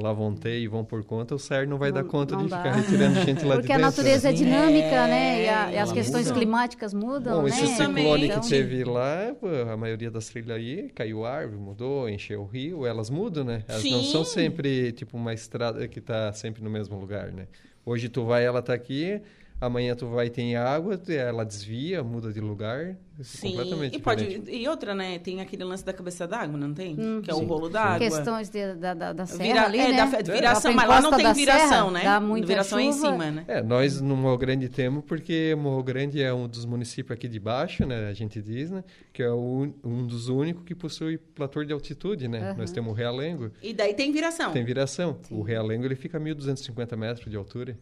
lá 0.01 0.13
vão 0.13 0.33
ter 0.33 0.59
e 0.61 0.67
vão 0.67 0.85
por 0.85 1.03
conta, 1.03 1.35
o 1.35 1.39
CER 1.39 1.67
não 1.67 1.77
vai 1.77 1.89
Não- 1.91 1.95
dar 2.01 2.05
conta 2.05 2.37
de 2.37 2.47
dá. 2.47 2.57
ficar 2.59 2.71
retirando 2.75 3.19
gente 3.25 3.43
lá 3.43 3.55
de 3.57 3.61
Porque 3.61 3.73
a 3.73 3.77
dentro. 3.77 3.91
natureza 3.91 4.29
é 4.29 4.31
né? 4.31 4.37
dinâmica, 4.37 4.85
É, 4.87 5.07
né? 5.07 5.43
E, 5.43 5.49
a- 5.49 5.71
e 5.73 5.77
as 5.77 5.89
ela 5.89 5.93
questões 5.93 6.27
muda. 6.27 6.39
climáticas 6.39 6.93
mudam, 6.93 7.35
Bom, 7.41 7.43
né? 7.43 7.49
esse 7.49 7.67
ciclone 7.67 8.25
Então, 8.27 8.39
que 8.39 8.47
teve 8.49 8.85
lá, 8.85 9.35
a 9.69 9.75
maioria 9.75 10.09
das 10.09 10.29
trilhas 10.29 10.55
aí 10.57 10.89
caiu 10.95 11.25
árvore, 11.25 11.59
mudou, 11.59 12.07
encheu 12.07 12.52
rio, 12.53 12.85
elas 12.85 13.09
mudam, 13.09 13.43
né? 13.43 13.63
Elas 13.67 13.83
não 13.85 14.03
Sim. 14.03 14.11
são 14.11 14.23
sempre, 14.23 14.91
tipo, 14.91 15.17
uma 15.17 15.33
estrada 15.33 15.87
que 15.87 15.99
tá 15.99 16.31
sempre 16.33 16.63
no 16.63 16.69
mesmo 16.69 16.99
lugar, 16.99 17.31
né? 17.31 17.47
Hoje 17.85 18.07
tu 18.09 18.23
vai, 18.25 18.45
ela 18.45 18.61
tá 18.61 18.73
aqui, 18.73 19.19
amanhã 19.65 19.95
tu 19.95 20.07
vai, 20.07 20.29
tem 20.29 20.55
água, 20.55 20.99
ela 21.07 21.43
desvia, 21.45 22.03
muda 22.03 22.31
de 22.31 22.39
lugar, 22.39 22.79
é 22.79 22.95
Sim. 23.23 23.49
completamente 23.51 23.95
E, 23.95 23.99
pode, 24.01 24.43
e 24.49 24.67
outra, 24.67 24.93
né? 24.95 25.19
Tem 25.19 25.39
aquele 25.39 25.63
lance 25.63 25.85
da 25.85 25.93
cabeça 25.93 26.27
d'água, 26.27 26.57
não 26.57 26.73
tem? 26.73 26.95
que 27.21 27.29
é 27.29 27.33
o 27.33 27.37
Sim. 27.37 27.45
rolo 27.45 27.69
d'água. 27.69 27.99
Questões 27.99 28.49
de- 28.49 28.73
da, 28.75 28.93
da, 28.93 29.13
da 29.13 29.25
serra 29.25 29.43
Vira- 29.43 29.65
ali, 29.65 29.79
é, 29.79 29.91
né? 29.91 29.97
da 29.97 30.07
fe- 30.07 30.23
viração, 30.31 30.73
mas 30.73 30.89
lá 30.89 31.01
não 31.01 31.11
tem 31.15 31.33
viração, 31.33 31.67
serra, 31.69 31.91
né? 31.91 32.03
Dá 32.03 32.19
muita 32.19 32.47
viração 32.47 32.79
é 32.79 32.83
em 32.83 32.91
chuva. 32.93 33.11
cima, 33.11 33.31
né? 33.31 33.45
É, 33.47 33.61
nós 33.61 34.01
no 34.01 34.15
Morro 34.17 34.37
Grande 34.37 34.67
temos 34.67 35.03
porque 35.05 35.55
Morro 35.57 35.83
Grande 35.83 36.21
é 36.21 36.33
um 36.33 36.47
dos 36.47 36.65
municípios 36.65 37.15
aqui 37.15 37.27
de 37.27 37.39
baixo, 37.39 37.85
né? 37.85 38.07
A 38.09 38.13
gente 38.13 38.41
diz, 38.41 38.71
né? 38.71 38.83
Que 39.13 39.21
é 39.23 39.29
o 39.29 39.37
un- 39.39 39.73
um 39.83 40.05
dos 40.07 40.27
únicos 40.27 40.63
que 40.65 40.73
possui 40.75 41.17
platô 41.17 41.63
de 41.63 41.71
altitude, 41.71 42.27
né? 42.27 42.39
Aham. 42.49 42.55
Nós 42.57 42.71
temos 42.71 42.91
o 42.91 42.93
Realengo, 42.95 43.51
E 43.61 43.73
daí 43.73 43.93
tem 43.93 44.11
viração. 44.11 44.51
tem 44.51 44.63
viração. 44.65 45.17
Sim. 45.21 45.35
O 45.37 45.41
Realengo 45.43 45.85
ele 45.85 45.95
fica 45.95 46.17
a 46.17 46.21
1.250 46.21 46.97
metros 46.97 47.29
de 47.29 47.37
altura. 47.37 47.77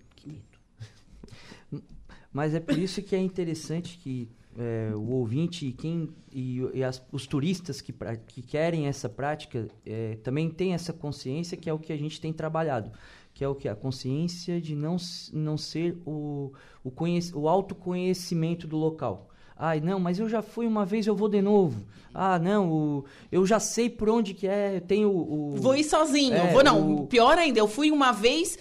Mas 2.33 2.53
é 2.55 2.59
por 2.59 2.77
isso 2.77 3.01
que 3.01 3.15
é 3.15 3.19
interessante 3.19 3.97
que 3.97 4.29
é, 4.57 4.91
o 4.93 5.09
ouvinte 5.11 5.65
e, 5.67 5.71
quem, 5.71 6.09
e, 6.31 6.61
e 6.73 6.83
as- 6.83 7.01
os 7.11 7.25
turistas 7.25 7.79
que, 7.81 7.93
pra- 7.93 8.15
que 8.17 8.41
querem 8.41 8.85
essa 8.87 9.07
prática 9.07 9.67
é, 9.85 10.17
também 10.23 10.49
tem 10.49 10.73
essa 10.73 10.91
consciência 10.91 11.55
que 11.57 11.69
é 11.69 11.73
o 11.73 11.79
que 11.79 11.91
a 11.93 11.97
gente 11.97 12.19
tem 12.19 12.33
trabalhado. 12.33 12.91
Que 13.33 13.45
é 13.45 13.47
o 13.47 13.55
que? 13.55 13.69
A 13.69 13.75
consciência 13.75 14.59
de 14.59 14.75
não, 14.75 14.97
não 15.31 15.57
ser 15.57 15.97
o, 16.05 16.51
o, 16.83 16.91
conhec- 16.91 17.33
o 17.33 17.47
autoconhecimento 17.47 18.67
do 18.67 18.75
local. 18.77 19.29
Ai, 19.55 19.79
não, 19.79 19.99
mas 19.99 20.17
eu 20.19 20.27
já 20.27 20.41
fui 20.41 20.65
uma 20.65 20.85
vez, 20.85 21.05
eu 21.05 21.15
vou 21.15 21.29
de 21.29 21.41
novo. 21.41 21.85
Ah, 22.13 22.39
não, 22.39 22.69
o- 22.71 23.05
eu 23.31 23.45
já 23.45 23.59
sei 23.59 23.89
por 23.89 24.09
onde 24.09 24.33
que 24.33 24.47
é, 24.47 24.77
eu 24.77 24.81
tenho 24.81 25.09
o... 25.09 25.55
Vou 25.57 25.75
ir 25.75 25.83
sozinho. 25.83 26.33
É, 26.33 26.51
vou 26.51 26.63
não. 26.63 27.03
o- 27.03 27.07
Pior 27.07 27.37
ainda, 27.37 27.59
eu 27.59 27.67
fui 27.67 27.91
uma 27.91 28.11
vez 28.11 28.57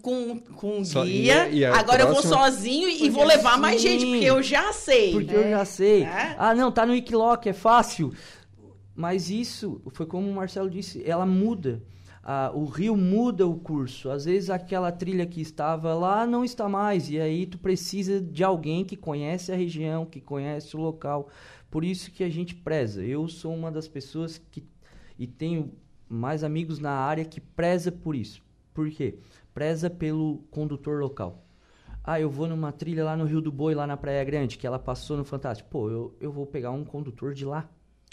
com, 0.00 0.38
com 0.40 0.78
um 0.78 0.84
Só- 0.84 1.04
guia, 1.04 1.48
e- 1.48 1.58
e 1.58 1.64
a 1.64 1.76
agora 1.78 2.02
eu 2.02 2.06
vou 2.06 2.16
próxima- 2.22 2.36
sozinho 2.50 2.88
e 2.88 2.92
Porque 2.96 3.10
vou 3.10 3.24
levar 3.24 3.58
mais 3.58 3.80
sim. 3.80 3.88
gente, 3.88 4.06
porque 4.06 4.24
eu 4.24 4.42
já 4.42 4.72
sei. 4.72 5.12
Porque 5.12 5.34
eu 5.34 5.50
já 5.50 5.64
sei. 5.64 6.04
É. 6.04 6.34
Ah, 6.38 6.54
não, 6.54 6.72
tá 6.72 6.86
no 6.86 6.92
Wikiloc, 6.92 7.46
é 7.46 7.52
fácil. 7.52 8.12
Mas 8.94 9.30
isso, 9.30 9.80
foi 9.92 10.06
como 10.06 10.28
o 10.28 10.34
Marcelo 10.34 10.68
disse, 10.70 11.02
ela 11.08 11.24
muda. 11.26 11.82
Ah, 12.22 12.50
o 12.54 12.64
rio 12.64 12.96
muda 12.96 13.46
o 13.46 13.56
curso. 13.56 14.10
Às 14.10 14.24
vezes 14.24 14.50
aquela 14.50 14.90
trilha 14.92 15.24
que 15.26 15.40
estava 15.40 15.94
lá 15.94 16.26
não 16.26 16.44
está 16.44 16.68
mais. 16.68 17.08
E 17.08 17.18
aí 17.18 17.46
tu 17.46 17.58
precisa 17.58 18.20
de 18.20 18.42
alguém 18.44 18.84
que 18.84 18.96
conhece 18.96 19.50
a 19.52 19.56
região, 19.56 20.04
que 20.04 20.20
conhece 20.20 20.76
o 20.76 20.80
local. 20.80 21.28
Por 21.70 21.84
isso 21.84 22.10
que 22.10 22.24
a 22.24 22.28
gente 22.28 22.54
preza. 22.54 23.02
Eu 23.04 23.28
sou 23.28 23.54
uma 23.54 23.70
das 23.70 23.86
pessoas 23.88 24.40
que. 24.50 24.62
E 25.18 25.26
tenho 25.26 25.72
mais 26.08 26.42
amigos 26.44 26.78
na 26.78 26.90
área 26.92 27.24
que 27.24 27.40
preza 27.40 27.90
por 27.92 28.14
isso. 28.16 28.42
Por 28.74 28.90
quê? 28.90 29.18
Preza 29.58 29.90
pelo 29.90 30.44
condutor 30.52 31.00
local. 31.00 31.44
Ah, 32.04 32.20
eu 32.20 32.30
vou 32.30 32.46
numa 32.46 32.70
trilha 32.70 33.04
lá 33.04 33.16
no 33.16 33.24
Rio 33.24 33.40
do 33.40 33.50
Boi, 33.50 33.74
lá 33.74 33.88
na 33.88 33.96
Praia 33.96 34.22
Grande, 34.22 34.56
que 34.56 34.64
ela 34.64 34.78
passou 34.78 35.16
no 35.16 35.24
Fantástico. 35.24 35.68
Pô, 35.68 35.90
eu, 35.90 36.16
eu 36.20 36.30
vou 36.30 36.46
pegar 36.46 36.70
um 36.70 36.84
condutor 36.84 37.34
de 37.34 37.44
lá. 37.44 37.68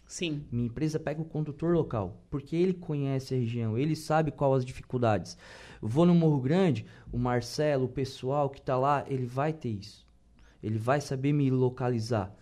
Sim. 0.08 0.43
Minha 0.51 0.65
empresa 0.65 0.99
pega 0.99 1.21
o 1.21 1.25
condutor 1.25 1.75
local, 1.75 2.19
porque 2.31 2.55
ele 2.55 2.73
conhece 2.73 3.36
a 3.36 3.38
região, 3.38 3.77
ele 3.77 3.95
sabe 3.95 4.31
qual 4.31 4.55
as 4.55 4.65
dificuldades. 4.65 5.38
Vou 5.79 6.03
no 6.03 6.15
Morro 6.15 6.41
Grande, 6.41 6.84
o 7.12 7.19
Marcelo, 7.19 7.86
o 7.86 7.89
pessoal 7.89 8.49
que 8.49 8.58
está 8.58 8.75
lá, 8.75 9.05
ele 9.08 9.27
vai 9.27 9.53
ter 9.53 9.69
isso. 9.69 10.03
Ele 10.63 10.79
vai 10.79 10.99
saber 10.99 11.31
me 11.31 11.51
localizar. 11.51 12.36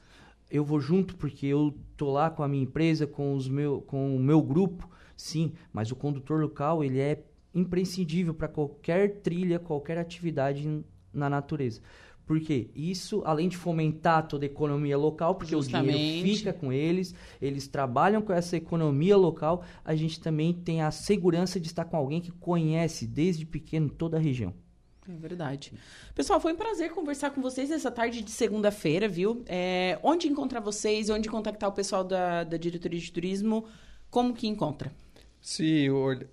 Eu 0.49 0.63
vou 0.63 0.79
junto 0.79 1.17
porque 1.17 1.47
eu 1.47 1.77
tô 1.97 2.09
lá 2.09 2.29
com 2.29 2.41
a 2.41 2.47
minha 2.47 2.63
empresa, 2.63 3.05
com, 3.05 3.35
os 3.35 3.49
meu, 3.49 3.81
com 3.81 4.15
o 4.15 4.19
meu 4.19 4.41
grupo, 4.41 4.89
sim, 5.13 5.51
mas 5.73 5.91
o 5.91 5.95
condutor 5.97 6.39
local, 6.39 6.81
ele 6.85 7.01
é 7.01 7.21
imprescindível 7.53 8.33
para 8.33 8.47
qualquer 8.47 9.21
trilha, 9.21 9.59
qualquer 9.59 9.97
atividade 9.97 10.83
na 11.13 11.29
natureza. 11.29 11.81
Porque 12.25 12.69
isso, 12.73 13.21
além 13.25 13.49
de 13.49 13.57
fomentar 13.57 14.27
toda 14.27 14.45
a 14.45 14.47
economia 14.47 14.97
local, 14.97 15.35
porque 15.35 15.51
Justamente. 15.51 15.95
o 15.95 15.97
dinheiro 15.97 16.37
fica 16.37 16.53
com 16.53 16.71
eles, 16.71 17.13
eles 17.41 17.67
trabalham 17.67 18.21
com 18.21 18.31
essa 18.31 18.55
economia 18.55 19.17
local, 19.17 19.63
a 19.83 19.93
gente 19.93 20.21
também 20.21 20.53
tem 20.53 20.81
a 20.81 20.89
segurança 20.89 21.59
de 21.59 21.67
estar 21.67 21.83
com 21.85 21.97
alguém 21.97 22.21
que 22.21 22.31
conhece 22.31 23.05
desde 23.05 23.45
pequeno 23.45 23.89
toda 23.89 24.17
a 24.17 24.19
região. 24.19 24.53
É 25.07 25.17
verdade. 25.17 25.73
Pessoal, 26.15 26.39
foi 26.39 26.53
um 26.53 26.55
prazer 26.55 26.91
conversar 26.91 27.31
com 27.31 27.41
vocês 27.41 27.69
essa 27.69 27.91
tarde 27.91 28.21
de 28.21 28.31
segunda-feira, 28.31 29.05
viu? 29.05 29.43
É, 29.45 29.99
onde 30.01 30.29
encontrar 30.29 30.61
vocês, 30.61 31.09
onde 31.09 31.27
contactar 31.27 31.69
o 31.69 31.73
pessoal 31.73 32.05
da, 32.05 32.45
da 32.45 32.55
diretoria 32.55 32.99
de 32.99 33.11
turismo, 33.11 33.65
como 34.09 34.33
que 34.33 34.47
encontra? 34.47 34.93
Se 35.43 35.87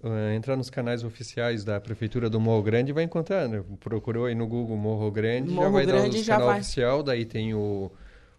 eh, 0.05 0.35
entrar 0.37 0.57
nos 0.57 0.71
canais 0.71 1.03
oficiais 1.03 1.65
da 1.65 1.81
Prefeitura 1.81 2.31
do 2.31 2.39
Morro 2.39 2.63
Grande, 2.63 2.93
vai 2.93 3.03
encontrar. 3.03 3.49
Né? 3.49 3.61
Procurou 3.81 4.27
aí 4.27 4.37
no 4.37 4.47
Google 4.47 4.77
Morro 4.77 5.11
Grande, 5.11 5.49
já 5.51 5.55
Morro 5.57 5.73
vai 5.73 5.85
Grande 5.85 6.11
dar 6.11 6.19
o 6.21 6.23
já 6.23 6.35
canal 6.35 6.49
vai. 6.51 6.61
oficial. 6.61 7.03
Daí 7.03 7.25
tem 7.25 7.53
o, 7.53 7.91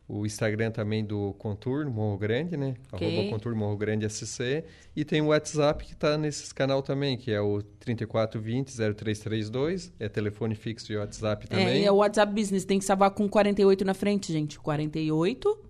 o 0.07 0.25
Instagram 0.25 0.71
também 0.71 1.03
do 1.03 1.33
Contour 1.33 1.89
Morro 1.89 2.17
Grande, 2.17 2.55
né? 2.55 2.75
Ok. 2.89 3.05
Arroba 3.05 3.29
Contour 3.29 3.53
Morro 3.53 3.75
Grande 3.75 4.09
SC. 4.09 4.63
E 4.95 5.03
tem 5.03 5.19
o 5.21 5.25
WhatsApp 5.25 5.83
que 5.83 5.91
está 5.91 6.17
nesses 6.17 6.53
canal 6.53 6.81
também, 6.81 7.17
que 7.17 7.31
é 7.31 7.41
o 7.41 7.61
3420-0332. 7.85 9.91
É 9.99 10.07
telefone 10.07 10.55
fixo 10.55 10.93
e 10.93 10.95
WhatsApp 10.95 11.47
É, 11.49 11.51
também. 11.57 11.81
e 11.81 11.85
é 11.85 11.91
o 11.91 11.95
WhatsApp 11.97 12.33
Business, 12.33 12.63
tem 12.63 12.79
que 12.79 12.85
salvar 12.85 13.11
com 13.11 13.27
48 13.27 13.83
na 13.83 13.93
frente, 13.93 14.31
gente. 14.31 14.57
48. 14.57 15.65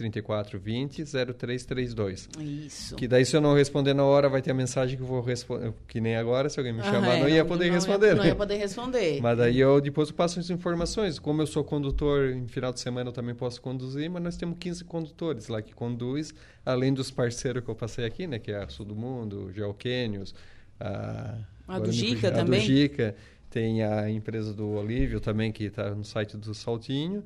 3420-0332. 0.00 2.28
Isso. 2.40 2.96
Que 2.96 3.06
daí, 3.06 3.24
se 3.24 3.36
eu 3.36 3.40
não 3.40 3.54
responder 3.54 3.94
na 3.94 4.04
hora, 4.04 4.28
vai 4.28 4.42
ter 4.42 4.50
a 4.50 4.54
mensagem 4.54 4.96
que 4.96 5.02
eu 5.02 5.06
vou 5.06 5.20
responder. 5.20 5.72
Que 5.86 6.00
nem 6.00 6.16
agora, 6.16 6.48
se 6.48 6.58
alguém 6.58 6.72
me 6.72 6.82
chamar, 6.82 7.16
é, 7.16 7.20
não 7.20 7.28
ia 7.28 7.44
poder 7.44 7.66
não 7.66 7.74
responder. 7.74 8.14
Não 8.14 8.22
né? 8.22 8.28
ia 8.30 8.34
poder 8.34 8.56
responder. 8.56 9.20
Mas 9.20 9.38
daí 9.38 9.60
eu 9.60 9.80
depois 9.80 10.08
eu 10.08 10.14
passo 10.14 10.40
as 10.40 10.50
informações. 10.50 11.18
Como 11.18 11.42
eu 11.42 11.46
sou 11.46 11.64
condutor, 11.64 12.30
em 12.30 12.46
final 12.46 12.72
de 12.72 12.80
semana 12.80 13.10
eu 13.10 13.12
também 13.12 13.34
posso 13.34 13.60
conduzir, 13.60 14.10
mas 14.10 14.22
nós 14.22 14.36
temos 14.36 14.56
15 14.58 14.84
condutores 14.84 15.48
lá 15.48 15.60
que 15.62 15.74
conduz, 15.74 16.34
além 16.64 16.92
dos 16.92 17.10
parceiros 17.10 17.62
que 17.64 17.70
eu 17.70 17.74
passei 17.74 18.04
aqui, 18.04 18.26
né? 18.26 18.38
Que 18.38 18.52
é 18.52 18.62
a 18.62 18.68
Sul 18.68 18.86
do 18.86 18.94
Mundo, 18.94 19.50
Geoquênios, 19.54 20.34
a... 20.78 21.38
A 21.68 21.78
do 21.78 21.92
Gica 21.92 22.14
fugiu- 22.14 22.28
a 22.28 22.32
também? 22.32 22.60
do 22.60 22.66
Gica. 22.66 23.14
Tem 23.48 23.82
a 23.82 24.08
empresa 24.08 24.52
do 24.52 24.68
Olívio 24.70 25.20
também, 25.20 25.50
que 25.50 25.64
está 25.64 25.92
no 25.94 26.04
site 26.04 26.36
do 26.36 26.54
Saltinho. 26.54 27.24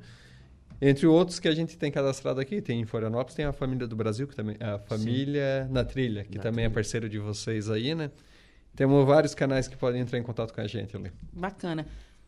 Entre 0.81 1.07
outros 1.07 1.39
que 1.39 1.47
a 1.47 1.55
gente 1.55 1.77
tem 1.77 1.91
cadastrado 1.91 2.39
aqui, 2.39 2.61
tem 2.61 2.81
em 2.81 2.85
Florianópolis, 2.85 3.33
tem 3.35 3.45
a 3.45 3.53
Família 3.53 3.87
do 3.87 3.95
Brasil, 3.95 4.27
que 4.27 4.35
também 4.35 4.57
a 4.59 4.77
Família 4.79 5.67
na 5.71 5.83
Trilha, 5.83 6.23
que 6.25 6.37
Na 6.37 6.43
também 6.43 6.65
é 6.65 6.67
Trilha. 6.67 6.73
parceiro 6.73 7.09
de 7.09 7.17
vocês 7.19 7.69
aí, 7.69 7.95
né? 7.95 8.11
Temos 8.75 9.05
vários 9.05 9.33
canais 9.33 9.67
que 9.67 9.77
podem 9.77 10.01
entrar 10.01 10.19
em 10.19 10.23
contato 10.23 10.53
com 10.53 10.59
a 10.61 10.67
gente 10.67 10.95
ali. 10.97 11.11
Bacana. 11.31 11.85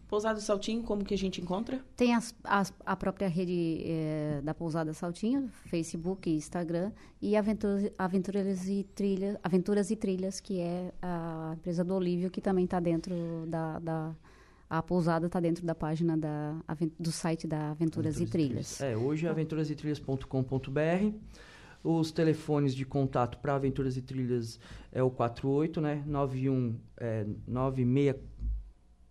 Pousado 0.08 0.40
Saltinho, 0.40 0.82
como 0.84 1.04
que 1.04 1.14
a 1.14 1.18
gente 1.18 1.42
encontra? 1.42 1.82
Tem 1.98 2.16
as, 2.16 2.34
as- 2.46 2.74
a 2.86 2.96
própria 2.96 3.28
rede 3.28 3.82
eh, 3.84 4.40
da 4.42 4.54
Pousada 4.54 4.94
Saltinho, 4.94 5.50
Facebook 5.66 6.30
e 6.30 6.36
Instagram, 6.38 6.94
e 7.22 7.36
Aventuras, 7.36 7.92
Aventuras, 7.98 8.70
e 8.70 8.86
Trilhas, 8.96 9.36
Aventuras 9.44 9.92
e 9.92 9.98
Trilhas, 9.98 10.40
que 10.40 10.62
é 10.62 10.94
a 11.02 11.52
empresa 11.58 11.84
do 11.84 11.94
Olívio, 11.94 12.32
que 12.32 12.40
também 12.40 12.64
está 12.64 12.80
dentro 12.80 13.14
da, 13.50 13.80
da- 13.80 14.16
A 14.70 14.82
pousada 14.82 15.28
está 15.28 15.40
dentro 15.40 15.66
da 15.66 15.74
página 15.74 16.18
da, 16.18 16.56
do 17.00 17.12
site 17.12 17.48
da 17.48 17.72
Aventuras, 17.72 18.20
e 18.20 18.26
Trilhas. 18.26 18.82
É, 18.82 18.98
hoje 18.98 19.26
é 19.26 19.30
aventurasetrilhas.com.br. 19.30 21.14
Os 21.84 22.12
telefones 22.12 22.76
de 22.76 22.86
contato 22.86 23.38
para 23.38 23.56
Aventuras 23.56 23.96
e 23.96 24.02
Trilhas 24.02 24.60
é 24.92 25.02
o 25.02 25.10
48, 25.10 25.80
né? 25.80 26.04
91 26.06 26.76
é 26.98 27.26
96 27.48 28.38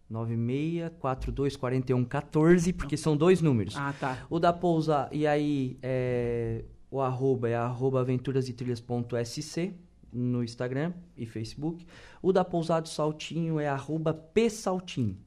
96 0.09 0.93
42 1.01 1.57
41 1.57 2.05
14, 2.05 2.73
porque 2.73 2.97
são 2.97 3.17
dois 3.17 3.41
números. 3.41 3.75
Ah, 3.77 3.95
tá. 3.99 4.27
O 4.31 4.39
da 4.39 4.53
Pousa, 4.53 5.09
e 5.11 5.27
aí 5.27 5.79
é, 5.83 6.65
o 6.91 7.01
arroba 7.01 7.49
é 7.49 7.57
arroba 7.57 8.01
aventurasetrilhas.sc 8.01 9.75
no 10.13 10.45
Instagram 10.45 10.93
e 11.17 11.27
Facebook. 11.27 11.85
O 12.23 12.33
da 12.33 12.45
Pousado 12.45 12.89
Saltinho 12.89 13.59
é 13.59 13.69
arroba 13.69 14.15
psaltinho. 14.15 15.19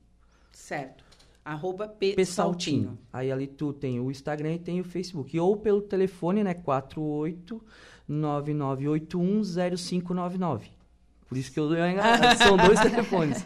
Certo. 0.59 1.03
Arroba 1.43 1.87
P, 1.87 2.13
Pessaltinho. 2.13 2.83
Saltinho. 2.83 2.99
Aí 3.13 3.31
ali 3.31 3.47
tu 3.47 3.71
tem 3.73 3.99
o 3.99 4.11
Instagram 4.11 4.53
e 4.55 4.59
tem 4.59 4.79
o 4.81 4.83
Facebook. 4.83 5.39
Ou 5.39 5.55
pelo 5.57 5.81
telefone, 5.81 6.43
né? 6.43 6.53
48 6.53 7.61
99810599. 8.09 10.61
Por 11.27 11.37
isso 11.37 11.51
que 11.51 11.59
eu. 11.59 11.69
São 12.37 12.57
dois 12.65 12.79
telefones. 12.79 13.45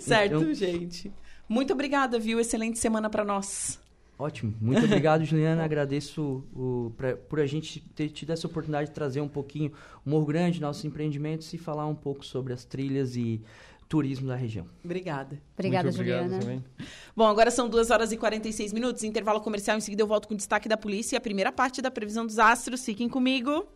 Certo, 0.00 0.36
Então- 0.36 0.54
gente. 0.54 1.12
Muito 1.48 1.72
obrigada, 1.72 2.18
viu? 2.18 2.40
Excelente 2.40 2.78
semana 2.78 3.08
para 3.08 3.24
nós. 3.24 3.78
Ótimo. 4.18 4.54
Muito 4.60 4.84
obrigado, 4.84 5.22
Juliana. 5.24 5.62
Agradeço 5.64 6.42
o, 6.54 6.90
pra- 6.96 7.16
por 7.16 7.38
a 7.38 7.46
gente 7.46 7.80
ter 7.94 8.08
tido 8.08 8.32
essa 8.32 8.46
oportunidade 8.46 8.88
de 8.88 8.94
trazer 8.94 9.20
um 9.20 9.28
pouquinho 9.28 9.70
o 10.04 10.10
Morro 10.10 10.24
Grande, 10.26 10.60
nossos 10.60 10.84
empreendimentos 10.84 11.52
e 11.52 11.58
falar 11.58 11.86
um 11.86 11.94
pouco 11.94 12.24
sobre 12.24 12.52
as 12.52 12.64
trilhas 12.64 13.14
e 13.14 13.40
turismo 13.88 14.28
da 14.28 14.36
região. 14.36 14.66
Obrigada. 14.84 15.40
Obrigada, 15.54 15.84
Muito 15.84 15.96
obrigado 16.00 16.22
Juliana. 16.24 16.42
também. 16.42 16.64
Bom, 17.14 17.26
agora 17.26 17.50
são 17.50 17.68
2 17.68 17.90
horas 17.90 18.12
e 18.12 18.16
46 18.16 18.72
minutos. 18.72 19.04
Intervalo 19.04 19.40
comercial. 19.40 19.76
Em 19.76 19.80
seguida 19.80 20.02
eu 20.02 20.06
volto 20.06 20.28
com 20.28 20.34
o 20.34 20.36
destaque 20.36 20.68
da 20.68 20.76
polícia 20.76 21.16
e 21.16 21.18
a 21.18 21.20
primeira 21.20 21.52
parte 21.52 21.80
da 21.80 21.90
previsão 21.90 22.26
dos 22.26 22.38
astros. 22.38 22.84
Fiquem 22.84 23.08
comigo. 23.08 23.66